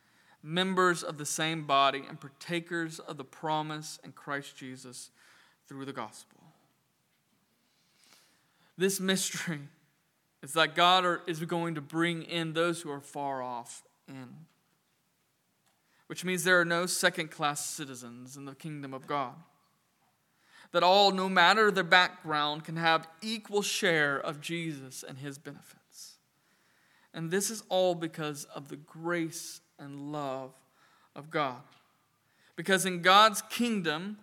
members 0.47 1.03
of 1.03 1.19
the 1.19 1.27
same 1.27 1.67
body, 1.67 2.05
and 2.09 2.21
partakers 2.21 2.99
of 2.99 3.17
the 3.17 3.25
promise 3.25 3.99
in 4.05 4.13
Christ 4.13 4.57
Jesus 4.57 5.11
through 5.67 5.85
the 5.85 5.93
gospel. 5.93 6.39
This 8.79 9.01
mystery 9.01 9.61
is 10.43 10.53
that 10.53 10.75
God 10.75 11.21
is 11.27 11.41
going 11.41 11.75
to 11.75 11.81
bring 11.81 12.23
in 12.23 12.53
those 12.53 12.83
who 12.83 12.91
are 12.91 13.01
far 13.01 13.43
off 13.43 13.83
in 14.07 14.47
which 16.07 16.25
means 16.25 16.45
there 16.45 16.61
are 16.61 16.65
no 16.65 16.87
second 16.87 17.31
class 17.31 17.65
citizens 17.65 18.37
in 18.37 18.45
the 18.45 18.55
kingdom 18.55 18.95
of 18.95 19.07
God. 19.07 19.35
That 20.73 20.83
all, 20.83 21.11
no 21.11 21.29
matter 21.29 21.71
their 21.71 21.85
background, 21.85 22.65
can 22.65 22.77
have 22.77 23.09
equal 23.23 23.63
share 23.63 24.19
of 24.19 24.41
Jesus 24.41 25.03
and 25.07 25.19
his 25.19 25.39
benefits. 25.39 26.15
And 27.15 27.31
this 27.31 27.51
is 27.51 27.63
all 27.69 27.95
because 27.95 28.45
of 28.45 28.69
the 28.69 28.77
grace 28.77 29.61
and 29.79 30.13
love 30.13 30.53
of 31.15 31.31
God. 31.31 31.63
Because 32.57 32.87
in 32.87 33.03
God's 33.03 33.43
kingdom, 33.43 34.19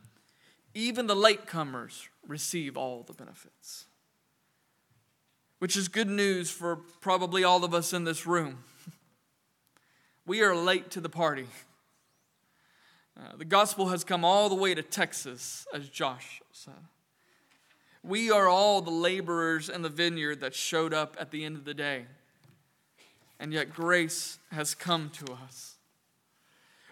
even 0.73 1.07
the 1.07 1.15
latecomers 1.15 2.07
receive 2.27 2.77
all 2.77 3.03
the 3.03 3.13
benefits. 3.13 3.85
Which 5.59 5.77
is 5.77 5.87
good 5.87 6.09
news 6.09 6.49
for 6.49 6.77
probably 6.99 7.43
all 7.43 7.63
of 7.63 7.73
us 7.73 7.93
in 7.93 8.03
this 8.03 8.25
room. 8.25 8.59
We 10.25 10.41
are 10.41 10.55
late 10.55 10.89
to 10.91 11.01
the 11.01 11.09
party. 11.09 11.47
Uh, 13.19 13.35
the 13.37 13.43
gospel 13.43 13.89
has 13.89 14.05
come 14.05 14.23
all 14.23 14.47
the 14.47 14.55
way 14.55 14.73
to 14.73 14.81
Texas, 14.81 15.67
as 15.73 15.89
Josh 15.89 16.41
said. 16.53 16.73
We 18.03 18.31
are 18.31 18.47
all 18.47 18.81
the 18.81 18.89
laborers 18.89 19.67
in 19.67 19.81
the 19.81 19.89
vineyard 19.89 20.39
that 20.39 20.55
showed 20.55 20.93
up 20.93 21.17
at 21.19 21.31
the 21.31 21.43
end 21.43 21.57
of 21.57 21.65
the 21.65 21.73
day. 21.73 22.05
And 23.43 23.51
yet 23.51 23.73
grace 23.73 24.39
has 24.53 24.73
come 24.73 25.09
to 25.15 25.33
us, 25.33 25.75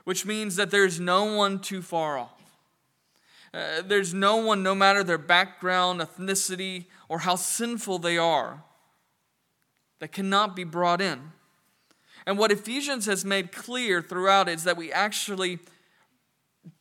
which 0.03 0.25
means 0.25 0.57
that 0.57 0.69
there's 0.69 0.99
no 0.99 1.33
one 1.33 1.59
too 1.59 1.81
far 1.81 2.17
off. 2.17 2.41
Uh, 3.53 3.81
there's 3.81 4.13
no 4.13 4.35
one, 4.35 4.61
no 4.61 4.75
matter 4.75 5.01
their 5.01 5.17
background, 5.17 6.01
ethnicity, 6.01 6.87
or 7.07 7.19
how 7.19 7.37
sinful 7.37 7.99
they 7.99 8.17
are, 8.17 8.63
that 9.99 10.11
cannot 10.11 10.53
be 10.53 10.65
brought 10.65 10.99
in. 10.99 11.31
And 12.25 12.37
what 12.37 12.51
Ephesians 12.51 13.05
has 13.05 13.23
made 13.23 13.53
clear 13.53 14.01
throughout 14.01 14.49
is 14.49 14.65
that 14.65 14.75
we 14.75 14.91
actually 14.91 15.59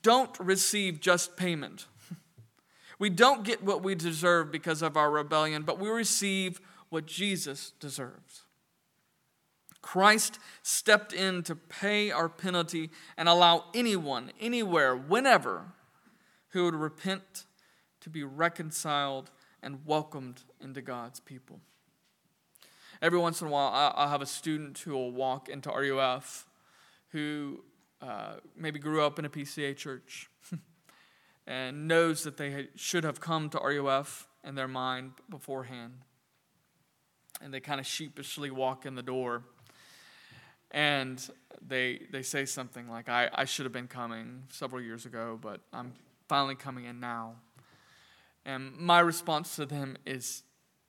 don't 0.03 0.37
receive 0.41 0.99
just 1.01 1.37
payment. 1.37 1.87
We 2.99 3.09
don't 3.09 3.45
get 3.45 3.63
what 3.63 3.85
we 3.85 3.95
deserve 3.95 4.51
because 4.51 4.83
of 4.83 4.97
our 4.97 5.11
rebellion, 5.11 5.63
but 5.63 5.79
we 5.79 5.89
receive 5.89 6.61
what 6.89 7.07
Jesus 7.07 7.73
deserves. 7.79 8.43
Christ 9.83 10.39
stepped 10.63 11.13
in 11.13 11.43
to 11.45 11.55
pay 11.55 12.11
our 12.11 12.29
penalty 12.29 12.91
and 13.17 13.29
allow 13.29 13.65
anyone, 13.75 14.33
anywhere, 14.41 14.95
whenever, 14.95 15.73
who 16.51 16.65
would 16.65 16.75
repent 16.75 17.47
to 18.01 18.11
be 18.11 18.25
reconciled 18.25 19.31
and 19.63 19.85
welcomed 19.87 20.43
into 20.61 20.83
God's 20.83 21.21
people. 21.21 21.61
Every 23.03 23.19
once 23.19 23.41
in 23.41 23.47
a 23.47 23.51
while, 23.51 23.95
I'll 23.97 24.09
have 24.09 24.23
a 24.23 24.27
student 24.27 24.79
who 24.79 24.93
will 24.93 25.13
walk 25.13 25.49
into 25.49 25.71
RUF 25.71 26.47
who 27.11 27.65
uh, 28.01 28.35
maybe 28.57 28.79
grew 28.79 29.03
up 29.03 29.19
in 29.19 29.25
a 29.25 29.29
PCA 29.29 29.77
church 29.77 30.31
and 31.47 31.89
knows 31.89 32.25
that 32.25 32.37
they 32.37 32.69
should 32.77 33.05
have 33.05 33.21
come 33.21 33.51
to 33.51 33.59
RUF 33.59 34.29
in 34.45 34.55
their 34.55 34.69
mind 34.69 35.13
beforehand. 35.29 35.95
And 37.43 37.53
they 37.53 37.61
kind 37.61 37.81
of 37.81 37.87
sheepishly 37.87 38.51
walk 38.51 38.87
in 38.87 38.95
the 38.95 39.03
door 39.03 39.45
and 40.71 41.29
they, 41.67 42.01
they 42.11 42.23
say 42.23 42.45
something 42.45 42.89
like, 42.89 43.09
I, 43.09 43.29
I 43.35 43.45
should 43.45 43.65
have 43.67 43.73
been 43.73 43.89
coming 43.89 44.45
several 44.49 44.81
years 44.83 45.07
ago, 45.07 45.39
but 45.41 45.61
I'm 45.73 45.93
finally 46.29 46.55
coming 46.55 46.85
in 46.85 47.01
now. 47.01 47.35
And 48.45 48.77
my 48.77 49.01
response 49.01 49.57
to 49.57 49.67
them 49.67 49.97
is 50.07 50.43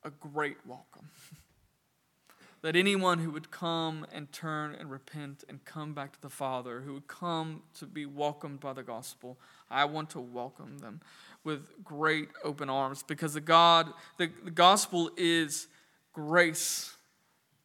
a 0.03 0.09
great 0.09 0.57
welcome. 0.65 1.09
that 2.61 2.75
anyone 2.75 3.19
who 3.19 3.31
would 3.31 3.49
come 3.49 4.05
and 4.13 4.31
turn 4.31 4.75
and 4.75 4.91
repent 4.91 5.43
and 5.49 5.65
come 5.65 5.93
back 5.93 6.13
to 6.13 6.21
the 6.21 6.29
Father, 6.29 6.81
who 6.81 6.93
would 6.93 7.07
come 7.07 7.63
to 7.79 7.85
be 7.85 8.05
welcomed 8.05 8.59
by 8.59 8.73
the 8.73 8.83
gospel, 8.83 9.39
I 9.69 9.85
want 9.85 10.11
to 10.11 10.19
welcome 10.19 10.77
them 10.77 11.01
with 11.43 11.83
great 11.83 12.29
open 12.43 12.69
arms 12.69 13.03
because 13.03 13.33
the 13.33 13.41
God, 13.41 13.91
the, 14.17 14.29
the 14.43 14.51
gospel 14.51 15.09
is 15.17 15.67
grace, 16.13 16.95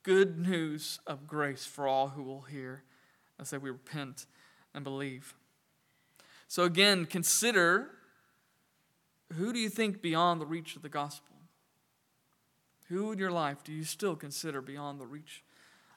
good 0.07 0.39
news 0.39 1.01
of 1.05 1.27
grace 1.27 1.67
for 1.67 1.89
all 1.89 2.11
who 2.11 2.23
will 2.23 2.43
hear 2.43 2.85
I 3.41 3.45
say 3.45 3.59
we 3.59 3.71
repent 3.71 4.27
and 4.73 4.85
believe. 4.85 5.35
So 6.47 6.63
again, 6.63 7.07
consider 7.07 7.91
who 9.35 9.53
do 9.53 9.59
you 9.59 9.69
think 9.69 10.01
beyond 10.01 10.41
the 10.41 10.47
reach 10.47 10.77
of 10.77 10.83
the 10.83 10.89
gospel? 10.89 11.35
Who 12.89 13.11
in 13.11 13.19
your 13.19 13.33
life 13.33 13.65
do 13.65 13.73
you 13.73 13.83
still 13.83 14.15
consider 14.15 14.63
beyond 14.63 15.01
the 15.01 15.07
reach 15.07 15.43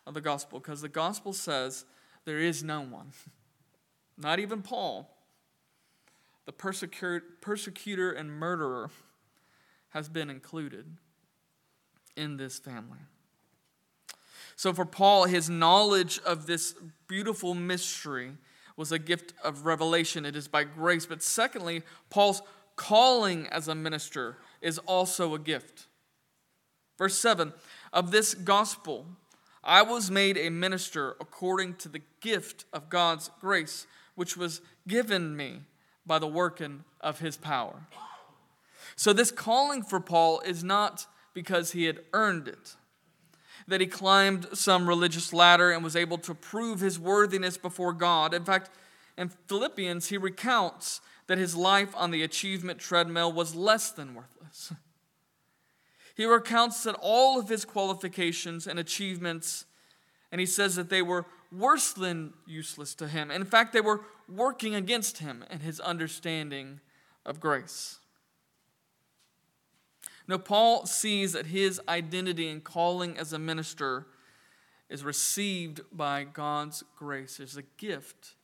of 0.07 0.15
the 0.15 0.21
gospel? 0.21 0.59
Because 0.59 0.81
the 0.81 0.89
gospel 0.89 1.31
says 1.31 1.85
there 2.25 2.39
is 2.39 2.63
no 2.63 2.81
one, 2.81 3.11
not 4.17 4.39
even 4.39 4.63
Paul, 4.63 5.15
the 6.45 6.51
persecutor 6.51 8.11
and 8.11 8.31
murderer, 8.31 8.89
has 9.89 10.09
been 10.09 10.31
included 10.31 10.97
in 12.17 12.37
this 12.37 12.57
family. 12.57 12.99
So, 14.59 14.73
for 14.73 14.83
Paul, 14.83 15.23
his 15.23 15.49
knowledge 15.49 16.19
of 16.25 16.45
this 16.45 16.75
beautiful 17.07 17.53
mystery 17.55 18.33
was 18.75 18.91
a 18.91 18.99
gift 18.99 19.33
of 19.41 19.65
revelation. 19.65 20.25
It 20.25 20.35
is 20.35 20.49
by 20.49 20.65
grace. 20.65 21.05
But 21.05 21.23
secondly, 21.23 21.81
Paul's 22.09 22.41
calling 22.75 23.47
as 23.47 23.69
a 23.69 23.73
minister 23.73 24.35
is 24.61 24.77
also 24.79 25.33
a 25.33 25.39
gift. 25.39 25.87
Verse 26.97 27.17
7 27.17 27.53
Of 27.93 28.11
this 28.11 28.33
gospel, 28.33 29.05
I 29.63 29.81
was 29.81 30.11
made 30.11 30.37
a 30.37 30.49
minister 30.49 31.15
according 31.21 31.75
to 31.75 31.87
the 31.87 32.01
gift 32.19 32.65
of 32.73 32.89
God's 32.89 33.31
grace, 33.39 33.87
which 34.15 34.35
was 34.35 34.59
given 34.85 35.37
me 35.37 35.61
by 36.05 36.19
the 36.19 36.27
working 36.27 36.83
of 36.99 37.19
his 37.19 37.37
power. 37.37 37.87
So, 38.97 39.13
this 39.13 39.31
calling 39.31 39.83
for 39.83 40.01
Paul 40.01 40.41
is 40.41 40.65
not 40.65 41.07
because 41.33 41.71
he 41.71 41.85
had 41.85 42.01
earned 42.11 42.49
it, 42.49 42.75
that 43.69 43.81
he 43.81 43.87
climbed 43.87 44.47
some 44.53 44.87
religious 44.87 45.31
ladder 45.33 45.71
and 45.71 45.83
was 45.83 45.95
able 45.95 46.17
to 46.19 46.33
prove 46.33 46.79
his 46.79 46.99
worthiness 46.99 47.57
before 47.57 47.93
God. 47.93 48.33
In 48.33 48.43
fact, 48.43 48.69
in 49.17 49.29
Philippians, 49.47 50.09
he 50.09 50.17
recounts 50.17 51.01
that 51.27 51.37
his 51.37 51.55
life 51.55 51.93
on 51.95 52.11
the 52.11 52.23
achievement 52.23 52.79
treadmill 52.79 53.31
was 53.31 53.55
less 53.55 53.91
than 53.91 54.15
worthless. 54.15 54.73
He 56.15 56.25
recounts 56.25 56.83
that 56.83 56.97
all 56.99 57.39
of 57.39 57.47
his 57.47 57.63
qualifications 57.63 58.67
and 58.67 58.77
achievements, 58.77 59.63
and 60.33 60.41
he 60.41 60.45
says 60.45 60.75
that 60.75 60.89
they 60.89 61.01
were 61.01 61.25
worse 61.49 61.93
than 61.93 62.33
useless 62.45 62.93
to 62.95 63.07
him. 63.07 63.31
In 63.31 63.45
fact, 63.45 63.71
they 63.71 63.79
were 63.79 64.01
working 64.27 64.75
against 64.75 65.19
him 65.19 65.45
and 65.49 65.61
his 65.61 65.79
understanding 65.79 66.81
of 67.25 67.39
grace. 67.39 67.99
No, 70.29 70.37
Paul 70.37 70.85
sees 70.85 71.33
that 71.33 71.47
his 71.47 71.81
identity 71.89 72.49
and 72.49 72.63
calling 72.63 73.17
as 73.17 73.33
a 73.33 73.39
minister 73.39 74.05
is 74.87 75.03
received 75.03 75.81
by 75.91 76.23
God's 76.23 76.83
grace. 76.95 77.39
It's 77.39 77.57
a 77.57 77.63
gift, 77.77 78.35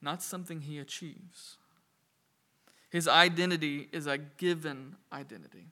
not 0.00 0.22
something 0.22 0.60
he 0.60 0.78
achieves. 0.78 1.56
His 2.88 3.08
identity 3.08 3.88
is 3.90 4.06
a 4.06 4.16
given 4.16 4.94
identity. 5.12 5.66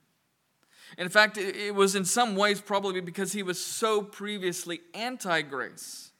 In 0.98 1.08
fact, 1.08 1.38
it 1.38 1.76
was 1.76 1.94
in 1.94 2.04
some 2.06 2.34
ways 2.34 2.60
probably 2.60 3.00
because 3.00 3.32
he 3.32 3.44
was 3.44 3.64
so 3.64 4.02
previously 4.02 4.80
anti 4.94 5.42
grace 5.42 6.10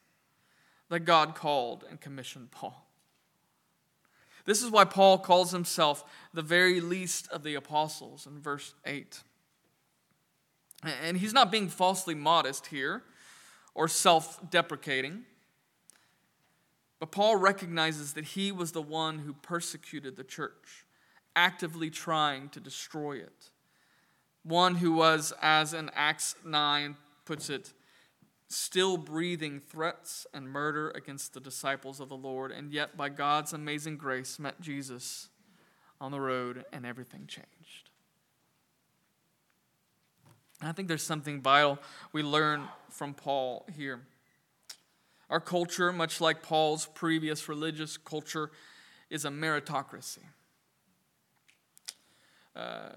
that 0.89 1.01
God 1.01 1.35
called 1.35 1.85
and 1.91 2.01
commissioned 2.01 2.53
Paul. 2.53 2.87
This 4.45 4.63
is 4.63 4.71
why 4.71 4.85
Paul 4.85 5.19
calls 5.19 5.51
himself 5.51 6.05
the 6.33 6.43
very 6.43 6.81
least 6.81 7.27
of 7.33 7.43
the 7.43 7.57
apostles 7.57 8.25
in 8.25 8.41
verse 8.41 8.75
8. 8.87 9.21
And 10.83 11.17
he's 11.17 11.33
not 11.33 11.53
being 11.53 11.69
falsely 11.69 12.15
modest 12.15 12.67
here 12.67 13.03
or 13.75 13.89
self 13.89 14.51
deprecating. 14.51 15.25
But 16.99 17.13
Paul 17.13 17.37
recognizes 17.37 18.13
that 18.15 18.25
he 18.25 18.53
was 18.53 18.73
the 18.73 18.83
one 18.83 19.21
who 19.21 19.33
persecuted 19.33 20.17
the 20.17 20.25
church, 20.25 20.85
actively 21.35 21.91
trying 21.91 22.49
to 22.51 22.61
destroy 22.61 23.17
it 23.17 23.51
one 24.43 24.77
who 24.77 24.93
was, 24.93 25.33
as 25.41 25.73
in 25.73 25.91
Acts 25.95 26.35
9 26.45 26.97
puts 27.25 27.49
it, 27.49 27.73
still 28.49 28.97
breathing 28.97 29.61
threats 29.61 30.27
and 30.35 30.49
murder 30.49 30.91
against 30.91 31.33
the 31.33 31.41
disciples 31.41 32.01
of 32.01 32.09
the 32.09 32.17
Lord, 32.17 32.51
and 32.51 32.73
yet 32.73 32.97
by 32.97 33.09
God's 33.09 33.53
amazing 33.53 33.97
grace 33.97 34.39
met 34.39 34.61
Jesus 34.61 35.29
on 36.01 36.11
the 36.11 36.21
road 36.21 36.65
and 36.73 36.85
everything 36.85 37.27
changed. 37.27 37.91
And 40.63 40.69
I 40.69 40.73
think 40.73 40.87
there's 40.87 41.03
something 41.03 41.43
vital 41.43 41.77
we 42.13 42.23
learn 42.23 42.69
from 42.89 43.15
Paul 43.15 43.67
here. 43.77 44.01
Our 45.29 45.41
culture, 45.41 45.93
much 45.93 46.21
like 46.21 46.41
Paul's 46.41 46.87
previous 46.87 47.49
religious 47.49 47.97
culture, 47.97 48.53
is 49.11 49.25
a 49.25 49.29
meritocracy. 49.29 50.23
Uh, 52.55 52.91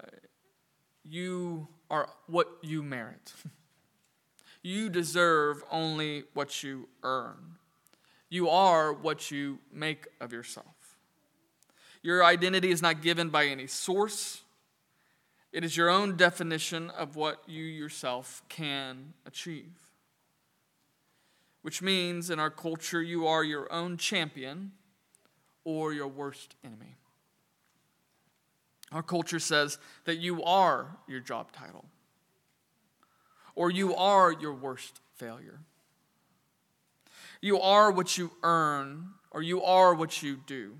you 1.02 1.66
are 1.90 2.08
what 2.28 2.46
you 2.62 2.84
merit. 2.84 3.32
you 4.62 4.88
deserve 4.88 5.64
only 5.68 6.22
what 6.34 6.62
you 6.62 6.88
earn. 7.02 7.56
You 8.28 8.48
are 8.48 8.92
what 8.92 9.32
you 9.32 9.58
make 9.72 10.06
of 10.20 10.32
yourself. 10.32 10.66
Your 12.00 12.24
identity 12.24 12.70
is 12.70 12.80
not 12.80 13.02
given 13.02 13.28
by 13.28 13.46
any 13.46 13.66
source, 13.66 14.42
it 15.56 15.64
is 15.64 15.74
your 15.74 15.88
own 15.88 16.18
definition 16.18 16.90
of 16.90 17.16
what 17.16 17.42
you 17.46 17.64
yourself 17.64 18.42
can 18.50 19.14
achieve. 19.24 19.72
Which 21.62 21.80
means 21.80 22.28
in 22.28 22.38
our 22.38 22.50
culture, 22.50 23.02
you 23.02 23.26
are 23.26 23.42
your 23.42 23.72
own 23.72 23.96
champion 23.96 24.72
or 25.64 25.94
your 25.94 26.08
worst 26.08 26.56
enemy. 26.62 26.96
Our 28.92 29.02
culture 29.02 29.38
says 29.38 29.78
that 30.04 30.16
you 30.16 30.44
are 30.44 30.98
your 31.08 31.20
job 31.20 31.52
title, 31.52 31.86
or 33.54 33.70
you 33.70 33.94
are 33.94 34.30
your 34.30 34.52
worst 34.52 35.00
failure. 35.14 35.60
You 37.40 37.58
are 37.62 37.90
what 37.90 38.18
you 38.18 38.30
earn, 38.42 39.08
or 39.30 39.42
you 39.42 39.62
are 39.62 39.94
what 39.94 40.22
you 40.22 40.36
do. 40.46 40.76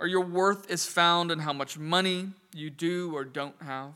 Or 0.00 0.06
your 0.06 0.24
worth 0.24 0.70
is 0.70 0.86
found 0.86 1.30
in 1.30 1.40
how 1.40 1.52
much 1.52 1.78
money 1.78 2.28
you 2.54 2.70
do 2.70 3.14
or 3.14 3.24
don't 3.24 3.60
have, 3.62 3.94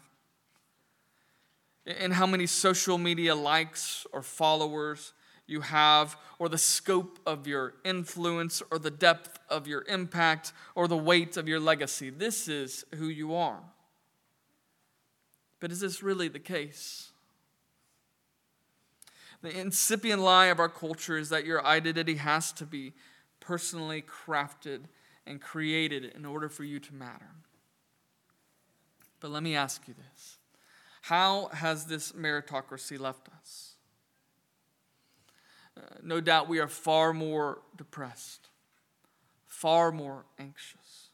in 1.87 2.13
how 2.13 2.27
many 2.27 2.47
social 2.47 2.99
media 2.99 3.35
likes 3.35 4.07
or 4.13 4.23
followers 4.23 5.13
you 5.47 5.61
have, 5.61 6.17
or 6.39 6.49
the 6.49 6.59
scope 6.59 7.19
of 7.27 7.47
your 7.47 7.75
influence, 7.85 8.63
or 8.71 8.79
the 8.79 8.91
depth 8.91 9.39
of 9.49 9.67
your 9.67 9.85
impact, 9.89 10.53
or 10.75 10.89
the 10.89 10.97
weight 10.97 11.37
of 11.37 11.49
your 11.49 11.61
legacy. 11.61 12.11
This 12.11 12.49
is 12.49 12.85
who 12.95 13.07
you 13.07 13.35
are. 13.35 13.61
But 15.61 15.71
is 15.71 15.81
this 15.81 16.03
really 16.03 16.29
the 16.29 16.39
case? 16.39 17.11
The 19.43 19.57
incipient 19.57 20.23
lie 20.23 20.47
of 20.47 20.61
our 20.61 20.69
culture 20.69 21.19
is 21.19 21.29
that 21.31 21.45
your 21.45 21.65
identity 21.67 22.15
has 22.15 22.53
to 22.53 22.65
be 22.65 22.93
personally 23.41 24.03
crafted 24.03 24.83
and 25.27 25.41
created 25.41 26.05
in 26.05 26.25
order 26.25 26.49
for 26.49 26.65
you 26.65 26.79
to 26.81 26.95
matter. 26.95 27.31
But 29.21 29.31
let 29.31 29.43
me 29.43 29.55
ask 29.55 29.87
you 29.87 29.95
this 29.95 30.39
How 31.03 31.49
has 31.53 31.87
this 31.87 32.13
meritocracy 32.13 32.99
left 32.99 33.29
us? 33.29 33.77
Uh, 35.77 35.81
no 36.03 36.21
doubt 36.21 36.49
we 36.49 36.59
are 36.59 36.69
far 36.69 37.13
more 37.13 37.63
depressed, 37.77 38.51
far 39.47 39.91
more 39.91 40.27
anxious, 40.39 41.11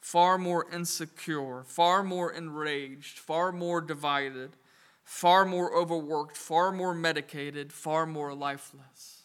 far 0.00 0.38
more 0.38 0.66
insecure, 0.72 1.62
far 1.64 2.02
more 2.02 2.32
enraged, 2.32 3.18
far 3.18 3.52
more 3.52 3.80
divided, 3.80 4.56
far 5.04 5.44
more 5.44 5.76
overworked, 5.76 6.36
far 6.36 6.72
more 6.72 6.94
medicated, 6.94 7.72
far 7.72 8.06
more 8.06 8.34
lifeless. 8.34 9.21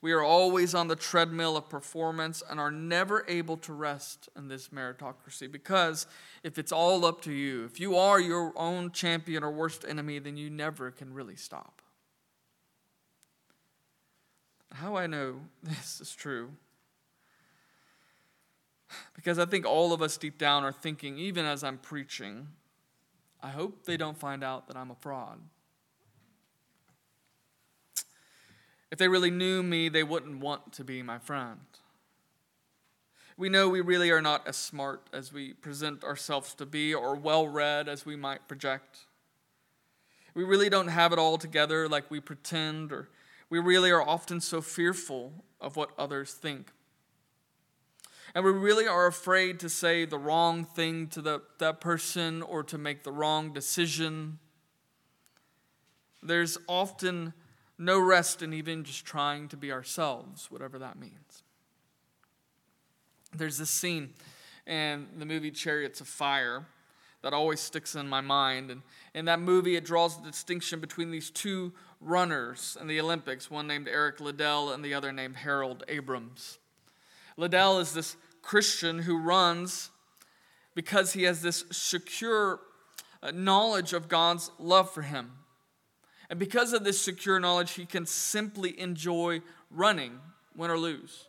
We 0.00 0.12
are 0.12 0.22
always 0.22 0.74
on 0.74 0.86
the 0.86 0.94
treadmill 0.94 1.56
of 1.56 1.68
performance 1.68 2.42
and 2.48 2.60
are 2.60 2.70
never 2.70 3.24
able 3.26 3.56
to 3.58 3.72
rest 3.72 4.28
in 4.36 4.46
this 4.46 4.68
meritocracy 4.68 5.50
because 5.50 6.06
if 6.44 6.56
it's 6.56 6.70
all 6.70 7.04
up 7.04 7.20
to 7.22 7.32
you, 7.32 7.64
if 7.64 7.80
you 7.80 7.96
are 7.96 8.20
your 8.20 8.52
own 8.56 8.92
champion 8.92 9.42
or 9.42 9.50
worst 9.50 9.84
enemy, 9.88 10.20
then 10.20 10.36
you 10.36 10.50
never 10.50 10.92
can 10.92 11.12
really 11.12 11.34
stop. 11.34 11.82
How 14.72 14.96
I 14.96 15.08
know 15.08 15.40
this 15.62 16.00
is 16.00 16.14
true? 16.14 16.50
Because 19.14 19.38
I 19.38 19.46
think 19.46 19.66
all 19.66 19.92
of 19.92 20.00
us 20.00 20.16
deep 20.16 20.38
down 20.38 20.64
are 20.64 20.72
thinking, 20.72 21.18
even 21.18 21.44
as 21.44 21.64
I'm 21.64 21.78
preaching, 21.78 22.48
I 23.42 23.50
hope 23.50 23.84
they 23.84 23.96
don't 23.96 24.16
find 24.16 24.42
out 24.44 24.68
that 24.68 24.76
I'm 24.76 24.90
a 24.90 24.94
fraud. 24.94 25.40
If 28.90 28.98
they 28.98 29.08
really 29.08 29.30
knew 29.30 29.62
me, 29.62 29.88
they 29.88 30.02
wouldn't 30.02 30.40
want 30.40 30.72
to 30.74 30.84
be 30.84 31.02
my 31.02 31.18
friend. 31.18 31.60
We 33.36 33.48
know 33.48 33.68
we 33.68 33.80
really 33.80 34.10
are 34.10 34.22
not 34.22 34.48
as 34.48 34.56
smart 34.56 35.08
as 35.12 35.32
we 35.32 35.52
present 35.52 36.02
ourselves 36.02 36.54
to 36.54 36.66
be 36.66 36.92
or 36.92 37.14
well 37.14 37.46
read 37.46 37.88
as 37.88 38.04
we 38.04 38.16
might 38.16 38.48
project. 38.48 39.06
We 40.34 40.44
really 40.44 40.68
don't 40.68 40.88
have 40.88 41.12
it 41.12 41.18
all 41.18 41.38
together 41.38 41.88
like 41.88 42.10
we 42.10 42.20
pretend 42.20 42.92
or 42.92 43.08
We 43.50 43.58
really 43.58 43.90
are 43.90 44.02
often 44.02 44.40
so 44.40 44.60
fearful 44.60 45.44
of 45.60 45.76
what 45.76 45.90
others 45.98 46.32
think. 46.32 46.72
And 48.34 48.44
we 48.44 48.50
really 48.50 48.86
are 48.86 49.06
afraid 49.06 49.58
to 49.60 49.68
say 49.68 50.04
the 50.04 50.18
wrong 50.18 50.64
thing 50.64 51.06
to 51.08 51.22
the, 51.22 51.42
that 51.58 51.80
person 51.80 52.42
or 52.42 52.62
to 52.64 52.76
make 52.76 53.04
the 53.04 53.12
wrong 53.12 53.52
decision. 53.52 54.38
There's 56.22 56.58
often 56.66 57.32
no 57.78 57.98
rest 57.98 58.42
in 58.42 58.52
even 58.52 58.84
just 58.84 59.04
trying 59.04 59.48
to 59.48 59.56
be 59.56 59.70
ourselves, 59.70 60.50
whatever 60.50 60.78
that 60.78 60.98
means. 60.98 61.42
There's 63.34 63.58
this 63.58 63.70
scene 63.70 64.14
in 64.66 65.06
the 65.16 65.26
movie 65.26 65.50
Chariots 65.50 66.00
of 66.00 66.08
Fire 66.08 66.66
that 67.22 67.32
always 67.32 67.60
sticks 67.60 67.94
in 67.94 68.08
my 68.08 68.20
mind. 68.20 68.70
And 68.70 68.82
in 69.14 69.24
that 69.26 69.40
movie, 69.40 69.76
it 69.76 69.84
draws 69.84 70.20
the 70.20 70.30
distinction 70.30 70.80
between 70.80 71.10
these 71.10 71.30
two 71.30 71.72
runners 72.00 72.76
in 72.80 72.86
the 72.86 73.00
Olympics, 73.00 73.50
one 73.50 73.66
named 73.66 73.88
Eric 73.88 74.20
Liddell 74.20 74.72
and 74.72 74.84
the 74.84 74.94
other 74.94 75.12
named 75.12 75.36
Harold 75.36 75.84
Abrahams. 75.88 76.58
Liddell 77.36 77.80
is 77.80 77.92
this 77.92 78.16
Christian 78.42 79.00
who 79.00 79.18
runs 79.18 79.90
because 80.74 81.12
he 81.12 81.24
has 81.24 81.42
this 81.42 81.64
secure 81.70 82.60
uh, 83.22 83.32
knowledge 83.32 83.92
of 83.92 84.08
God's 84.08 84.50
love 84.58 84.90
for 84.90 85.02
him. 85.02 85.32
And 86.30 86.38
because 86.38 86.72
of 86.72 86.84
this 86.84 87.00
secure 87.00 87.40
knowledge, 87.40 87.72
he 87.72 87.86
can 87.86 88.04
simply 88.04 88.78
enjoy 88.78 89.40
running, 89.70 90.20
win 90.54 90.70
or 90.70 90.78
lose. 90.78 91.26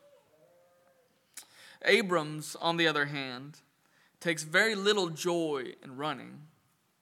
Abrahams, 1.85 2.57
on 2.59 2.77
the 2.77 2.87
other 2.87 3.05
hand, 3.05 3.59
takes 4.19 4.43
very 4.43 4.75
little 4.75 5.09
joy 5.09 5.73
in 5.81 5.95
running, 5.95 6.41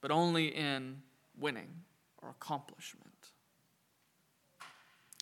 but 0.02 0.12
only 0.12 0.48
in 0.48 1.02
winning 1.40 1.70
or 2.22 2.30
accomplishment. 2.30 3.08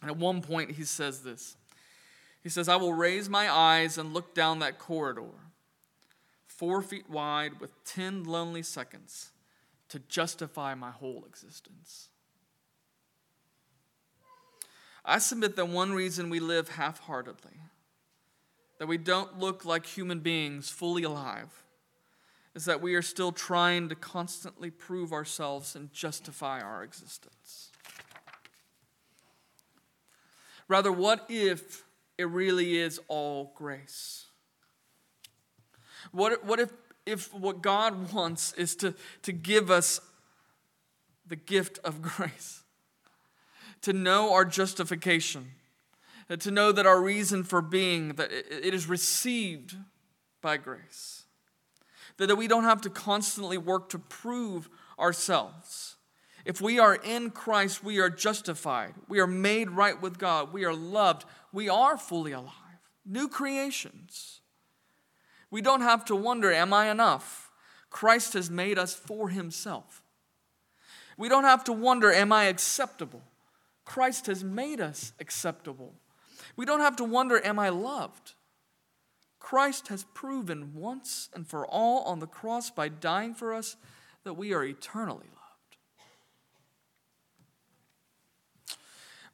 And 0.02 0.12
at 0.12 0.18
one 0.18 0.42
point, 0.42 0.72
he 0.72 0.84
says 0.84 1.22
this 1.22 1.56
He 2.44 2.50
says, 2.50 2.68
I 2.68 2.76
will 2.76 2.94
raise 2.94 3.30
my 3.30 3.50
eyes 3.50 3.98
and 3.98 4.14
look 4.14 4.36
down 4.36 4.60
that 4.60 4.78
corridor, 4.78 5.32
four 6.46 6.82
feet 6.82 7.10
wide, 7.10 7.62
with 7.62 7.72
10 7.86 8.26
lonely 8.26 8.64
seconds 8.64 9.32
to 9.88 10.00
justify 10.00 10.76
my 10.76 10.92
whole 10.92 11.24
existence. 11.26 12.10
I 15.06 15.20
submit 15.20 15.56
that 15.56 15.68
one 15.68 15.94
reason 15.94 16.30
we 16.30 16.40
live 16.40 16.70
half 16.70 17.00
heartedly, 17.02 17.60
that 18.80 18.88
we 18.88 18.98
don't 18.98 19.40
look 19.40 19.64
like 19.64 19.86
human 19.86 20.20
beings 20.20 20.70
fully 20.70 21.04
alive, 21.04 21.64
is 22.56 22.66
that 22.66 22.82
we 22.82 22.96
are 22.96 23.04
still 23.04 23.32
trying 23.32 23.90
to 23.90 23.96
constantly 23.96 24.72
prove 24.72 25.14
ourselves 25.14 25.76
and 25.76 25.94
justify 25.94 26.60
our 26.60 26.84
existence. 26.84 27.70
Rather, 30.68 30.92
what 30.92 31.26
if 31.30 31.84
it 32.18 32.28
really 32.28 32.78
is 32.78 33.00
all 33.08 33.54
grace? 33.56 34.26
What, 36.12 36.44
what 36.44 36.60
if, 36.60 36.72
if 37.06 37.32
what 37.34 37.62
God 37.62 38.14
wants 38.14 38.54
is 38.54 38.76
to, 38.78 38.96
to 39.22 39.32
give 39.32 39.70
us 39.70 40.00
the 41.28 41.36
gift 41.36 41.78
of 41.84 42.02
grace? 42.02 42.64
To 43.86 43.94
know 43.94 44.34
our 44.34 44.46
justification, 44.46 45.52
uh, 46.30 46.36
to 46.38 46.52
know 46.52 46.72
that 46.72 46.86
our 46.86 47.02
reason 47.02 47.44
for 47.44 47.62
being, 47.62 48.10
that 48.16 48.32
it 48.32 48.74
is 48.74 48.88
received 48.88 49.76
by 50.42 50.58
grace 50.58 51.26
that 52.18 52.36
we 52.36 52.48
don't 52.48 52.64
have 52.64 52.82
to 52.82 52.90
constantly 52.90 53.58
work 53.58 53.90
to 53.90 54.00
prove 54.00 54.70
ourselves. 55.00 55.96
If 56.46 56.62
we 56.62 56.80
are 56.80 56.96
in 56.96 57.32
Christ, 57.32 57.84
we 57.84 58.00
are 58.00 58.10
justified. 58.10 58.94
We 59.08 59.20
are 59.20 59.28
made 59.28 59.72
right 59.72 60.00
with 60.00 60.18
God. 60.18 60.54
We 60.54 60.64
are 60.64 60.74
loved. 60.74 61.26
We 61.52 61.70
are 61.70 61.98
fully 61.98 62.32
alive. 62.32 62.52
New 63.06 63.28
creations. 63.28 64.42
We 65.50 65.62
don't 65.62 65.82
have 65.82 66.06
to 66.06 66.16
wonder, 66.16 66.52
am 66.52 66.74
I 66.74 66.90
enough? 66.90 67.52
Christ 67.90 68.34
has 68.34 68.50
made 68.50 68.78
us 68.78 68.94
for 68.94 69.30
himself. 69.30 70.04
We 71.18 71.30
don't 71.30 71.44
have 71.44 71.64
to 71.66 71.74
wonder, 71.74 72.12
am 72.12 72.32
I 72.32 72.46
acceptable? 72.46 73.24
Christ 73.86 74.26
has 74.26 74.44
made 74.44 74.82
us 74.82 75.14
acceptable. 75.20 75.94
We 76.56 76.66
don't 76.66 76.82
have 76.82 76.96
to 76.98 77.04
wonder, 77.04 77.44
am 77.46 77.60
I 77.60 77.70
loved? 77.70 78.34
Christ 79.40 79.90
has 79.90 80.06
proven 80.16 80.74
once 80.74 81.30
and 81.34 81.48
for 81.48 81.68
all 81.68 82.04
on 82.04 82.20
the 82.20 82.28
cross 82.28 82.72
by 82.72 82.90
dying 82.90 83.36
for 83.36 83.54
us 83.54 83.78
that 84.24 84.34
we 84.34 84.54
are 84.54 84.64
eternally 84.64 85.28
loved. 85.28 85.36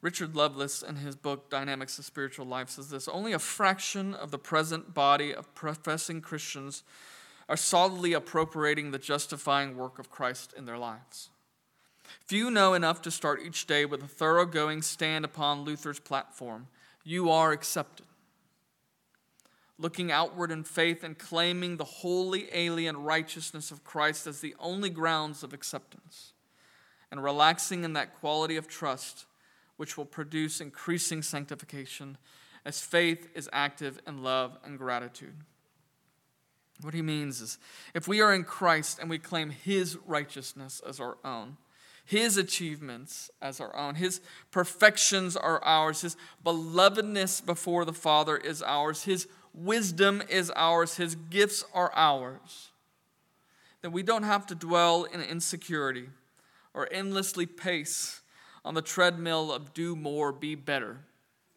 Richard 0.02 0.36
Lovelace, 0.36 0.82
in 0.82 0.96
his 0.96 1.16
book 1.16 1.48
Dynamics 1.48 1.98
of 1.98 2.04
Spiritual 2.04 2.44
Life, 2.44 2.70
says 2.70 2.90
this 2.90 3.08
Only 3.08 3.32
a 3.32 3.38
fraction 3.38 4.14
of 4.14 4.30
the 4.30 4.38
present 4.38 4.92
body 4.92 5.32
of 5.32 5.54
professing 5.54 6.20
Christians 6.20 6.82
are 7.48 7.56
solidly 7.56 8.12
appropriating 8.12 8.90
the 8.90 8.98
justifying 8.98 9.76
work 9.76 9.98
of 9.98 10.10
Christ 10.10 10.52
in 10.56 10.66
their 10.66 10.78
lives. 10.78 11.30
Few 12.20 12.50
know 12.50 12.74
enough 12.74 13.02
to 13.02 13.10
start 13.10 13.42
each 13.44 13.66
day 13.66 13.84
with 13.84 14.02
a 14.02 14.08
thoroughgoing 14.08 14.82
stand 14.82 15.24
upon 15.24 15.62
Luther's 15.62 16.00
platform. 16.00 16.68
You 17.04 17.30
are 17.30 17.52
accepted 17.52 18.06
looking 19.82 20.12
outward 20.12 20.52
in 20.52 20.62
faith 20.62 21.02
and 21.02 21.18
claiming 21.18 21.76
the 21.76 21.84
holy 21.84 22.46
alien 22.52 22.96
righteousness 22.96 23.70
of 23.70 23.84
Christ 23.84 24.26
as 24.26 24.40
the 24.40 24.54
only 24.60 24.88
grounds 24.88 25.42
of 25.42 25.52
acceptance, 25.52 26.32
and 27.10 27.22
relaxing 27.22 27.82
in 27.84 27.92
that 27.94 28.18
quality 28.20 28.56
of 28.56 28.68
trust 28.68 29.26
which 29.76 29.98
will 29.98 30.04
produce 30.04 30.60
increasing 30.60 31.20
sanctification 31.20 32.16
as 32.64 32.80
faith 32.80 33.28
is 33.34 33.50
active 33.52 33.98
in 34.06 34.22
love 34.22 34.56
and 34.64 34.78
gratitude. 34.78 35.34
What 36.80 36.94
he 36.94 37.02
means 37.02 37.40
is 37.40 37.58
if 37.92 38.06
we 38.06 38.20
are 38.20 38.32
in 38.32 38.44
Christ 38.44 38.98
and 39.00 39.10
we 39.10 39.18
claim 39.18 39.50
his 39.50 39.98
righteousness 40.06 40.80
as 40.86 41.00
our 41.00 41.18
own, 41.24 41.56
his 42.04 42.36
achievements 42.36 43.30
as 43.40 43.60
our 43.60 43.74
own. 43.76 43.94
His 43.94 44.20
perfections 44.50 45.36
are 45.36 45.62
ours. 45.64 46.02
His 46.02 46.16
belovedness 46.44 47.44
before 47.44 47.84
the 47.84 47.92
Father 47.92 48.36
is 48.36 48.62
ours. 48.62 49.04
His 49.04 49.28
wisdom 49.54 50.22
is 50.28 50.50
ours, 50.50 50.96
His 50.96 51.14
gifts 51.14 51.64
are 51.74 51.92
ours. 51.94 52.70
That 53.82 53.90
we 53.90 54.02
don't 54.02 54.22
have 54.22 54.46
to 54.46 54.54
dwell 54.54 55.04
in 55.04 55.20
insecurity 55.20 56.08
or 56.74 56.88
endlessly 56.92 57.46
pace 57.46 58.20
on 58.64 58.74
the 58.74 58.82
treadmill 58.82 59.52
of 59.52 59.74
do 59.74 59.96
more, 59.96 60.32
be 60.32 60.54
better, 60.54 60.98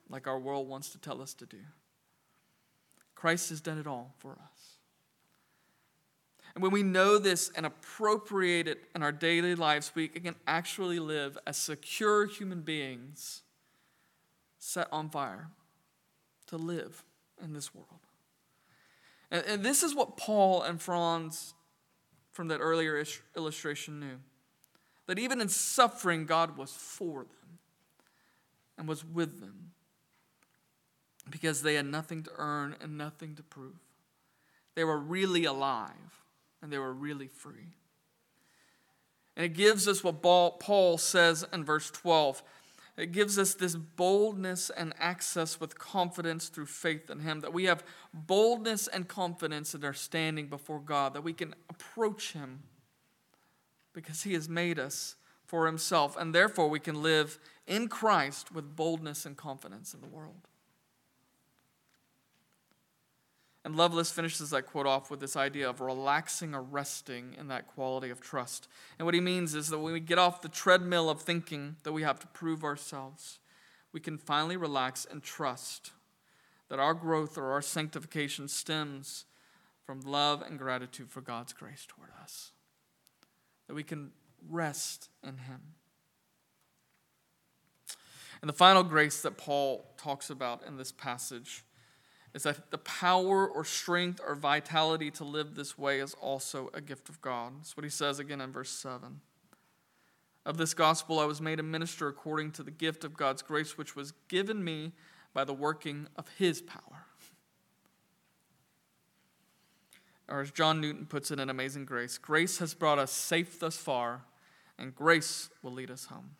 like 0.09 0.27
our 0.27 0.39
world 0.39 0.67
wants 0.67 0.89
to 0.89 0.97
tell 0.97 1.21
us 1.21 1.33
to 1.35 1.45
do. 1.45 1.59
Christ 3.13 3.49
has 3.49 3.61
done 3.61 3.77
it 3.77 3.87
all 3.87 4.13
for 4.17 4.31
us. 4.33 4.54
And 6.55 6.63
when 6.63 6.71
we 6.71 6.83
know 6.83 7.17
this 7.17 7.51
and 7.55 7.65
appropriate 7.65 8.67
it 8.67 8.85
in 8.95 9.03
our 9.03 9.11
daily 9.11 9.55
lives, 9.55 9.91
we 9.93 10.07
can 10.07 10.35
actually 10.47 10.99
live 10.99 11.37
as 11.45 11.57
secure 11.57 12.25
human 12.25 12.61
beings 12.61 13.43
set 14.57 14.87
on 14.91 15.09
fire 15.09 15.49
to 16.47 16.57
live 16.57 17.03
in 17.43 17.53
this 17.53 17.75
world. 17.75 17.89
And, 19.29 19.43
and 19.45 19.63
this 19.63 19.83
is 19.83 19.93
what 19.93 20.15
Paul 20.15 20.61
and 20.61 20.81
Franz 20.81 21.53
from 22.31 22.47
that 22.47 22.59
earlier 22.59 23.03
illustration 23.35 23.99
knew 23.99 24.17
that 25.07 25.19
even 25.19 25.41
in 25.41 25.49
suffering, 25.49 26.25
God 26.25 26.57
was 26.57 26.71
for 26.71 27.23
them 27.23 27.59
and 28.77 28.87
was 28.87 29.03
with 29.03 29.41
them 29.41 29.71
because 31.29 31.61
they 31.61 31.75
had 31.75 31.85
nothing 31.85 32.23
to 32.23 32.31
earn 32.37 32.75
and 32.81 32.97
nothing 32.97 33.35
to 33.35 33.43
prove. 33.43 33.75
They 34.73 34.83
were 34.83 34.97
really 34.97 35.45
alive 35.45 36.24
and 36.61 36.71
they 36.71 36.77
were 36.77 36.93
really 36.93 37.27
free. 37.27 37.75
And 39.35 39.45
it 39.45 39.53
gives 39.53 39.87
us 39.87 40.03
what 40.03 40.21
Paul 40.21 40.97
says 40.97 41.45
in 41.51 41.63
verse 41.63 41.91
12 41.91 42.41
it 42.97 43.11
gives 43.11 43.37
us 43.37 43.53
this 43.53 43.75
boldness 43.75 44.69
and 44.69 44.93
access 44.97 45.59
with 45.59 45.77
confidence 45.77 46.47
through 46.47 46.67
faith 46.67 47.09
in 47.09 47.19
Him, 47.19 47.41
that 47.41 47.53
we 47.53 47.65
have 47.65 47.83
boldness 48.13 48.87
and 48.87 49.07
confidence 49.07 49.75
in 49.75 49.83
our 49.83 49.93
standing 49.93 50.47
before 50.47 50.79
God, 50.79 51.13
that 51.13 51.23
we 51.23 51.33
can 51.33 51.53
approach 51.69 52.31
Him 52.31 52.63
because 53.91 54.23
He 54.23 54.33
has 54.33 54.47
made 54.47 54.79
us 54.79 55.15
for 55.45 55.65
Himself, 55.65 56.15
and 56.15 56.33
therefore 56.33 56.69
we 56.69 56.79
can 56.79 57.01
live 57.01 57.37
in 57.67 57.89
Christ 57.89 58.53
with 58.53 58.75
boldness 58.75 59.25
and 59.25 59.35
confidence 59.35 59.93
in 59.93 59.99
the 59.99 60.07
world. 60.07 60.47
And 63.65 63.75
Lovelace 63.75 64.11
finishes 64.11 64.51
that 64.51 64.67
quote 64.67 64.85
off 64.85 65.09
with 65.09 65.19
this 65.19 65.35
idea 65.35 65.67
of 65.67 65.81
relaxing 65.81 66.53
or 66.53 66.61
resting 66.61 67.35
in 67.35 67.47
that 67.47 67.67
quality 67.67 68.11
of 68.11 68.21
trust. 68.21 68.67
And 68.99 69.07
what 69.07 69.15
he 69.15 69.19
means 69.19 69.55
is 69.55 69.69
that 69.69 69.79
when 69.79 69.91
we 69.91 69.99
get 69.99 70.19
off 70.19 70.43
the 70.43 70.49
treadmill 70.49 71.09
of 71.09 71.23
thinking 71.23 71.77
that 71.81 71.91
we 71.91 72.03
have 72.03 72.19
to 72.19 72.27
prove 72.27 72.63
ourselves, 72.63 73.39
we 73.91 73.99
can 73.99 74.19
finally 74.19 74.55
relax 74.55 75.07
and 75.09 75.23
trust 75.23 75.93
that 76.69 76.77
our 76.77 76.93
growth 76.93 77.39
or 77.39 77.53
our 77.53 77.61
sanctification 77.63 78.47
stems 78.47 79.25
from 79.83 79.99
love 80.01 80.43
and 80.43 80.59
gratitude 80.59 81.09
for 81.09 81.21
God's 81.21 81.51
grace 81.51 81.87
toward 81.87 82.11
us. 82.21 82.51
That 83.67 83.73
we 83.73 83.83
can 83.83 84.11
rest 84.47 85.09
in 85.23 85.37
Him. 85.37 85.61
And 88.41 88.49
the 88.49 88.53
final 88.53 88.83
grace 88.83 89.23
that 89.23 89.37
Paul 89.37 89.87
talks 89.97 90.29
about 90.29 90.61
in 90.67 90.77
this 90.77 90.91
passage 90.91 91.63
is 92.35 92.43
that 92.43 92.69
the 92.69 92.77
power 92.77 93.47
or 93.47 93.63
strength 93.63 94.19
or 94.27 94.35
vitality 94.35 95.09
to 95.09 95.23
live 95.23 95.55
this 95.55 95.77
way 95.77 96.01
is 96.01 96.13
also 96.15 96.69
a 96.73 96.81
gift 96.81 97.07
of 97.07 97.21
God. 97.21 97.53
That's 97.57 97.77
what 97.77 97.85
he 97.85 97.89
says 97.89 98.19
again 98.19 98.41
in 98.41 98.51
verse 98.51 98.69
7. 98.69 99.21
Of 100.45 100.57
this 100.57 100.73
gospel 100.73 101.17
I 101.17 101.25
was 101.25 101.39
made 101.39 101.61
a 101.61 101.63
minister 101.63 102.09
according 102.09 102.51
to 102.51 102.63
the 102.63 102.71
gift 102.71 103.05
of 103.05 103.15
God's 103.15 103.41
grace, 103.41 103.77
which 103.77 103.95
was 103.95 104.11
given 104.27 104.65
me 104.65 104.91
by 105.33 105.45
the 105.45 105.53
working 105.53 106.07
of 106.17 106.27
his 106.37 106.61
power. 106.61 107.05
Or 110.27 110.41
as 110.41 110.51
John 110.51 110.81
Newton 110.81 111.05
puts 111.05 111.31
it 111.31 111.39
in 111.39 111.49
Amazing 111.49 111.85
Grace, 111.85 112.17
grace 112.17 112.57
has 112.57 112.73
brought 112.73 112.99
us 112.99 113.13
safe 113.13 113.61
thus 113.61 113.77
far, 113.77 114.25
and 114.77 114.93
grace 114.93 115.49
will 115.63 115.71
lead 115.71 115.89
us 115.89 116.07
home. 116.07 116.31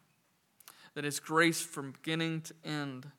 That 0.94 1.06
is 1.06 1.22
grace 1.22 1.62
from 1.62 1.92
beginning 1.92 2.42
to 2.42 2.54
end 2.66 3.12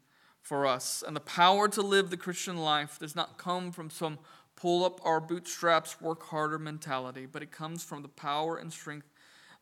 for 0.47 0.65
us. 0.65 1.03
And 1.05 1.17
the 1.17 1.21
power 1.21 1.67
to 1.67 1.83
live 1.83 2.11
the 2.11 2.17
Christian 2.17 2.59
life 2.59 3.01
does 3.01 3.17
not 3.17 3.37
come 3.37 3.73
from 3.73 3.91
some 3.91 4.21
pull 4.55 4.85
up 4.85 5.01
our 5.05 5.21
bootstraps, 5.21 6.01
work 6.01 6.23
harder 6.23 6.57
mentality, 6.57 7.27
but 7.27 7.43
it 7.43 7.51
comes 7.51 7.83
from 7.83 8.03
the 8.03 8.09
power 8.09 8.57
and 8.57 8.73
strength 8.73 9.09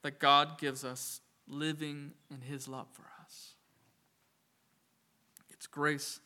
that 0.03 0.19
God 0.19 0.59
gives 0.59 0.85
us 0.85 1.23
living 1.49 2.13
in 2.31 2.43
His 2.43 2.69
love 2.69 2.87
for 2.93 3.07
us. 3.23 3.55
It's 5.51 5.67
grace 5.67 6.21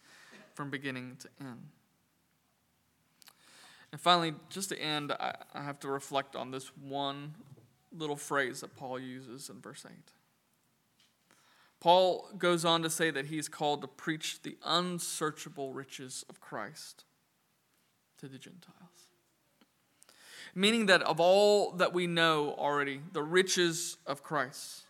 from 0.54 0.70
beginning 0.70 1.18
to 1.20 1.28
end. 1.40 1.68
And 3.92 4.00
finally, 4.00 4.34
just 4.50 4.70
to 4.70 4.78
end, 4.80 5.12
I, 5.12 5.34
have 5.54 5.78
to 5.80 5.88
reflect 5.88 6.34
on 6.34 6.50
this 6.50 6.72
one 6.76 7.32
little 7.96 8.16
phrase 8.16 8.62
that 8.62 8.76
Paul 8.76 8.98
uses 8.98 9.50
in 9.50 9.60
verse 9.60 9.86
8. 9.88 9.94
Paul 11.80 12.28
goes 12.36 12.64
on 12.64 12.82
to 12.82 12.90
say 12.90 13.10
that 13.10 13.26
he's 13.26 13.48
called 13.48 13.82
to 13.82 13.88
preach 13.88 14.42
the 14.42 14.56
unsearchable 14.64 15.72
riches 15.72 16.24
of 16.28 16.40
Christ 16.40 17.04
to 18.18 18.26
the 18.26 18.38
Gentiles. 18.38 18.74
Meaning 20.54 20.86
that 20.86 21.02
of 21.02 21.20
all 21.20 21.72
that 21.72 21.92
we 21.92 22.06
know 22.06 22.54
already, 22.58 23.00
the 23.12 23.22
riches 23.22 23.96
of 24.06 24.22
Christ, 24.22 24.86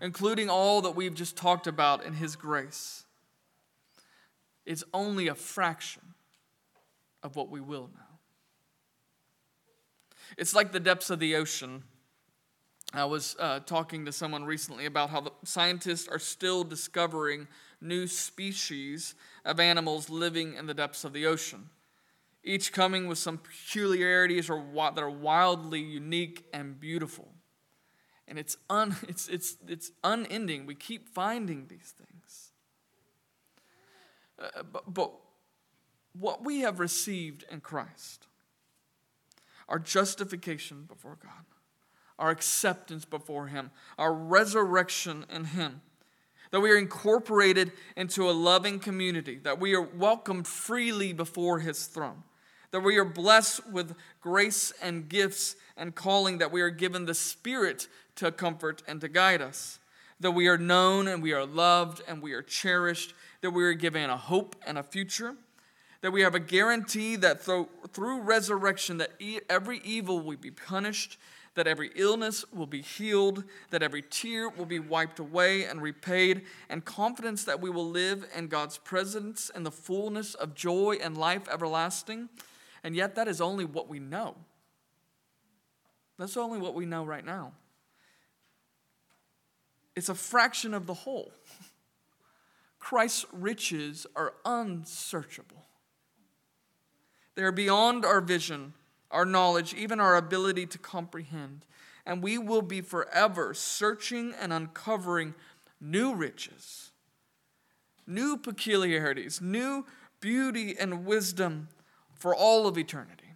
including 0.00 0.48
all 0.48 0.80
that 0.82 0.96
we've 0.96 1.14
just 1.14 1.36
talked 1.36 1.66
about 1.66 2.04
in 2.04 2.14
his 2.14 2.36
grace, 2.36 3.04
is 4.64 4.84
only 4.94 5.28
a 5.28 5.34
fraction 5.34 6.14
of 7.22 7.36
what 7.36 7.50
we 7.50 7.60
will 7.60 7.90
know. 7.94 8.18
It's 10.38 10.54
like 10.54 10.72
the 10.72 10.80
depths 10.80 11.10
of 11.10 11.18
the 11.18 11.36
ocean. 11.36 11.84
I 12.98 13.04
was 13.06 13.34
uh, 13.38 13.60
talking 13.60 14.04
to 14.04 14.12
someone 14.12 14.44
recently 14.44 14.86
about 14.86 15.10
how 15.10 15.20
the 15.20 15.32
scientists 15.44 16.06
are 16.08 16.18
still 16.18 16.64
discovering 16.64 17.48
new 17.80 18.06
species 18.06 19.14
of 19.44 19.58
animals 19.58 20.08
living 20.08 20.54
in 20.54 20.66
the 20.66 20.74
depths 20.74 21.04
of 21.04 21.12
the 21.12 21.26
ocean, 21.26 21.70
each 22.42 22.72
coming 22.72 23.08
with 23.08 23.18
some 23.18 23.38
peculiarities 23.38 24.48
or 24.48 24.62
that 24.94 25.02
are 25.02 25.10
wildly 25.10 25.80
unique 25.80 26.44
and 26.52 26.78
beautiful. 26.78 27.28
And 28.28 28.38
it's, 28.38 28.56
un, 28.70 28.96
it's, 29.08 29.28
it's, 29.28 29.56
it's 29.66 29.90
unending. 30.02 30.66
We 30.66 30.74
keep 30.74 31.08
finding 31.08 31.66
these 31.68 31.94
things. 31.96 32.52
Uh, 34.38 34.62
but, 34.62 34.92
but 34.92 35.12
what 36.18 36.44
we 36.44 36.60
have 36.60 36.80
received 36.80 37.44
in 37.50 37.60
Christ 37.60 38.26
our 39.68 39.78
justification 39.78 40.84
before 40.86 41.16
God, 41.22 41.44
our 42.18 42.30
acceptance 42.30 43.04
before 43.04 43.48
Him, 43.48 43.70
our 43.98 44.12
resurrection 44.12 45.24
in 45.30 45.44
Him. 45.44 45.80
That 46.50 46.60
we 46.60 46.70
are 46.70 46.78
incorporated 46.78 47.72
into 47.96 48.28
a 48.28 48.32
loving 48.32 48.78
community, 48.78 49.38
that 49.42 49.58
we 49.58 49.74
are 49.74 49.82
welcomed 49.82 50.46
freely 50.46 51.12
before 51.12 51.58
His 51.58 51.86
throne, 51.86 52.22
that 52.70 52.80
we 52.80 52.96
are 52.96 53.04
blessed 53.04 53.68
with 53.68 53.96
grace 54.20 54.72
and 54.80 55.08
gifts 55.08 55.56
and 55.76 55.94
calling, 55.94 56.38
that 56.38 56.52
we 56.52 56.60
are 56.60 56.70
given 56.70 57.06
the 57.06 57.14
Spirit 57.14 57.88
to 58.16 58.30
comfort 58.30 58.82
and 58.86 59.00
to 59.00 59.08
guide 59.08 59.42
us, 59.42 59.80
that 60.20 60.30
we 60.30 60.46
are 60.46 60.58
known 60.58 61.08
and 61.08 61.22
we 61.22 61.32
are 61.32 61.44
loved 61.44 62.02
and 62.06 62.22
we 62.22 62.32
are 62.32 62.42
cherished, 62.42 63.14
that 63.40 63.50
we 63.50 63.64
are 63.64 63.74
given 63.74 64.08
a 64.08 64.16
hope 64.16 64.54
and 64.66 64.78
a 64.78 64.82
future 64.82 65.34
that 66.04 66.10
we 66.10 66.20
have 66.20 66.34
a 66.34 66.38
guarantee 66.38 67.16
that 67.16 67.40
through, 67.40 67.66
through 67.94 68.20
resurrection 68.20 68.98
that 68.98 69.12
every 69.48 69.80
evil 69.84 70.20
will 70.20 70.36
be 70.36 70.50
punished 70.50 71.16
that 71.54 71.66
every 71.66 71.90
illness 71.94 72.44
will 72.52 72.66
be 72.66 72.82
healed 72.82 73.44
that 73.70 73.82
every 73.82 74.02
tear 74.02 74.48
will 74.48 74.64
be 74.64 74.78
wiped 74.78 75.18
away 75.18 75.64
and 75.64 75.80
repaid 75.80 76.42
and 76.68 76.84
confidence 76.84 77.44
that 77.44 77.60
we 77.60 77.70
will 77.70 77.88
live 77.88 78.26
in 78.36 78.48
god's 78.48 78.78
presence 78.78 79.50
in 79.54 79.62
the 79.62 79.70
fullness 79.70 80.34
of 80.34 80.54
joy 80.54 80.98
and 81.00 81.16
life 81.16 81.48
everlasting. 81.48 82.28
And 82.82 82.94
yet 82.94 83.14
that 83.14 83.28
is 83.28 83.40
only 83.40 83.64
what 83.64 83.88
we 83.88 83.98
know. 83.98 84.36
That's 86.18 86.36
only 86.36 86.58
what 86.58 86.74
we 86.74 86.86
know 86.86 87.04
right 87.04 87.24
now. 87.24 87.52
It's 89.96 90.08
a 90.08 90.14
fraction 90.14 90.74
of 90.74 90.86
the 90.86 90.94
whole. 90.94 91.32
Christ's 92.78 93.26
riches 93.32 94.06
are 94.14 94.34
unsearchable. 94.44 95.64
They 97.34 97.42
are 97.42 97.52
beyond 97.52 98.04
our 98.04 98.20
vision, 98.20 98.74
our 99.14 99.24
knowledge, 99.24 99.72
even 99.72 100.00
our 100.00 100.16
ability 100.16 100.66
to 100.66 100.78
comprehend. 100.78 101.64
And 102.04 102.22
we 102.22 102.36
will 102.36 102.62
be 102.62 102.82
forever 102.82 103.54
searching 103.54 104.34
and 104.38 104.52
uncovering 104.52 105.34
new 105.80 106.14
riches, 106.14 106.90
new 108.06 108.36
peculiarities, 108.36 109.40
new 109.40 109.86
beauty 110.20 110.76
and 110.78 111.06
wisdom 111.06 111.68
for 112.14 112.34
all 112.34 112.66
of 112.66 112.76
eternity. 112.76 113.34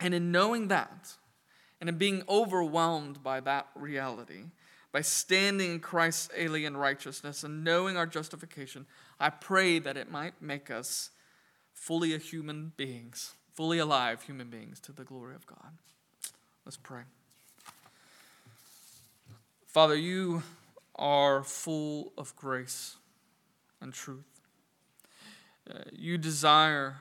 And 0.00 0.12
in 0.12 0.32
knowing 0.32 0.68
that, 0.68 1.14
and 1.80 1.88
in 1.88 1.96
being 1.96 2.22
overwhelmed 2.28 3.22
by 3.22 3.40
that 3.40 3.68
reality, 3.74 4.44
by 4.92 5.00
standing 5.00 5.72
in 5.72 5.80
Christ's 5.80 6.28
alien 6.36 6.76
righteousness 6.76 7.44
and 7.44 7.64
knowing 7.64 7.96
our 7.96 8.06
justification, 8.06 8.86
I 9.18 9.30
pray 9.30 9.78
that 9.78 9.96
it 9.96 10.10
might 10.10 10.40
make 10.42 10.70
us 10.70 11.10
fully 11.72 12.16
human 12.18 12.72
beings, 12.76 13.34
fully 13.54 13.78
alive 13.78 14.22
human 14.22 14.48
beings 14.48 14.80
to 14.80 14.92
the 14.92 15.04
glory 15.04 15.34
of 15.34 15.46
God. 15.46 15.72
Let's 16.64 16.76
pray. 16.76 17.02
Father, 19.66 19.96
you 19.96 20.42
are 20.96 21.42
full 21.42 22.12
of 22.18 22.36
grace 22.36 22.96
and 23.80 23.92
truth. 23.92 24.40
Uh, 25.68 25.78
you 25.92 26.18
desire 26.18 26.96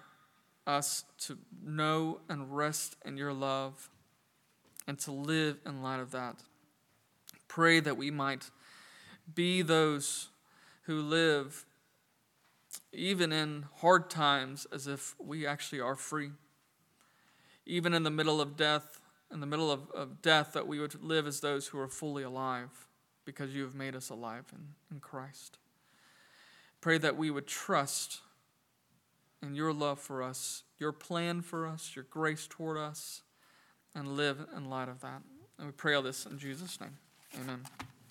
us 0.66 1.04
to 1.20 1.38
know 1.64 2.20
and 2.30 2.56
rest 2.56 2.96
in 3.04 3.18
your 3.18 3.34
love 3.34 3.90
and 4.88 4.98
to 5.00 5.12
live 5.12 5.58
in 5.66 5.82
light 5.82 6.00
of 6.00 6.12
that. 6.12 6.38
Pray 7.48 7.80
that 7.80 7.98
we 7.98 8.12
might 8.12 8.50
be 9.34 9.62
those 9.62 10.30
who 10.84 11.02
live 11.02 11.66
even 12.94 13.32
in 13.32 13.66
hard 13.78 14.10
times, 14.10 14.68
as 14.72 14.88
if 14.88 15.16
we 15.20 15.46
actually 15.46 15.80
are 15.80 15.96
free. 15.96 16.32
Even 17.66 17.94
in 17.94 18.04
the 18.04 18.12
middle 18.12 18.42
of 18.42 18.58
death, 18.58 19.00
in 19.32 19.40
the 19.40 19.46
middle 19.46 19.72
of, 19.72 19.90
of 19.92 20.22
death, 20.22 20.54
that 20.54 20.68
we 20.68 20.80
would 20.80 21.02
live 21.02 21.26
as 21.26 21.40
those 21.40 21.68
who 21.68 21.80
are 21.80 21.88
fully 21.88 22.24
alive 22.24 22.88
because 23.26 23.54
you 23.54 23.64
have 23.64 23.76
made 23.76 23.96
us 23.96 24.10
alive 24.10 24.46
in, 24.52 24.76
in 24.92 25.00
Christ. 25.00 25.58
Pray 26.82 26.98
that 26.98 27.16
we 27.16 27.30
would 27.30 27.48
trust 27.48 28.20
in 29.42 29.56
your 29.56 29.72
love 29.72 30.00
for 30.00 30.22
us, 30.22 30.64
your 30.80 30.92
plan 30.92 31.42
for 31.42 31.68
us, 31.68 31.92
your 31.96 32.06
grace 32.10 32.48
toward 32.48 32.78
us, 32.78 33.22
and 33.96 34.16
live 34.18 34.46
in 34.56 34.70
light 34.70 34.90
of 34.90 35.02
that. 35.02 35.22
And 35.58 35.68
we 35.68 35.72
pray 35.72 35.94
all 35.94 36.02
this 36.02 36.26
in 36.26 36.38
Jesus' 36.38 36.80
name. 36.80 36.98
Amen. 37.40 37.62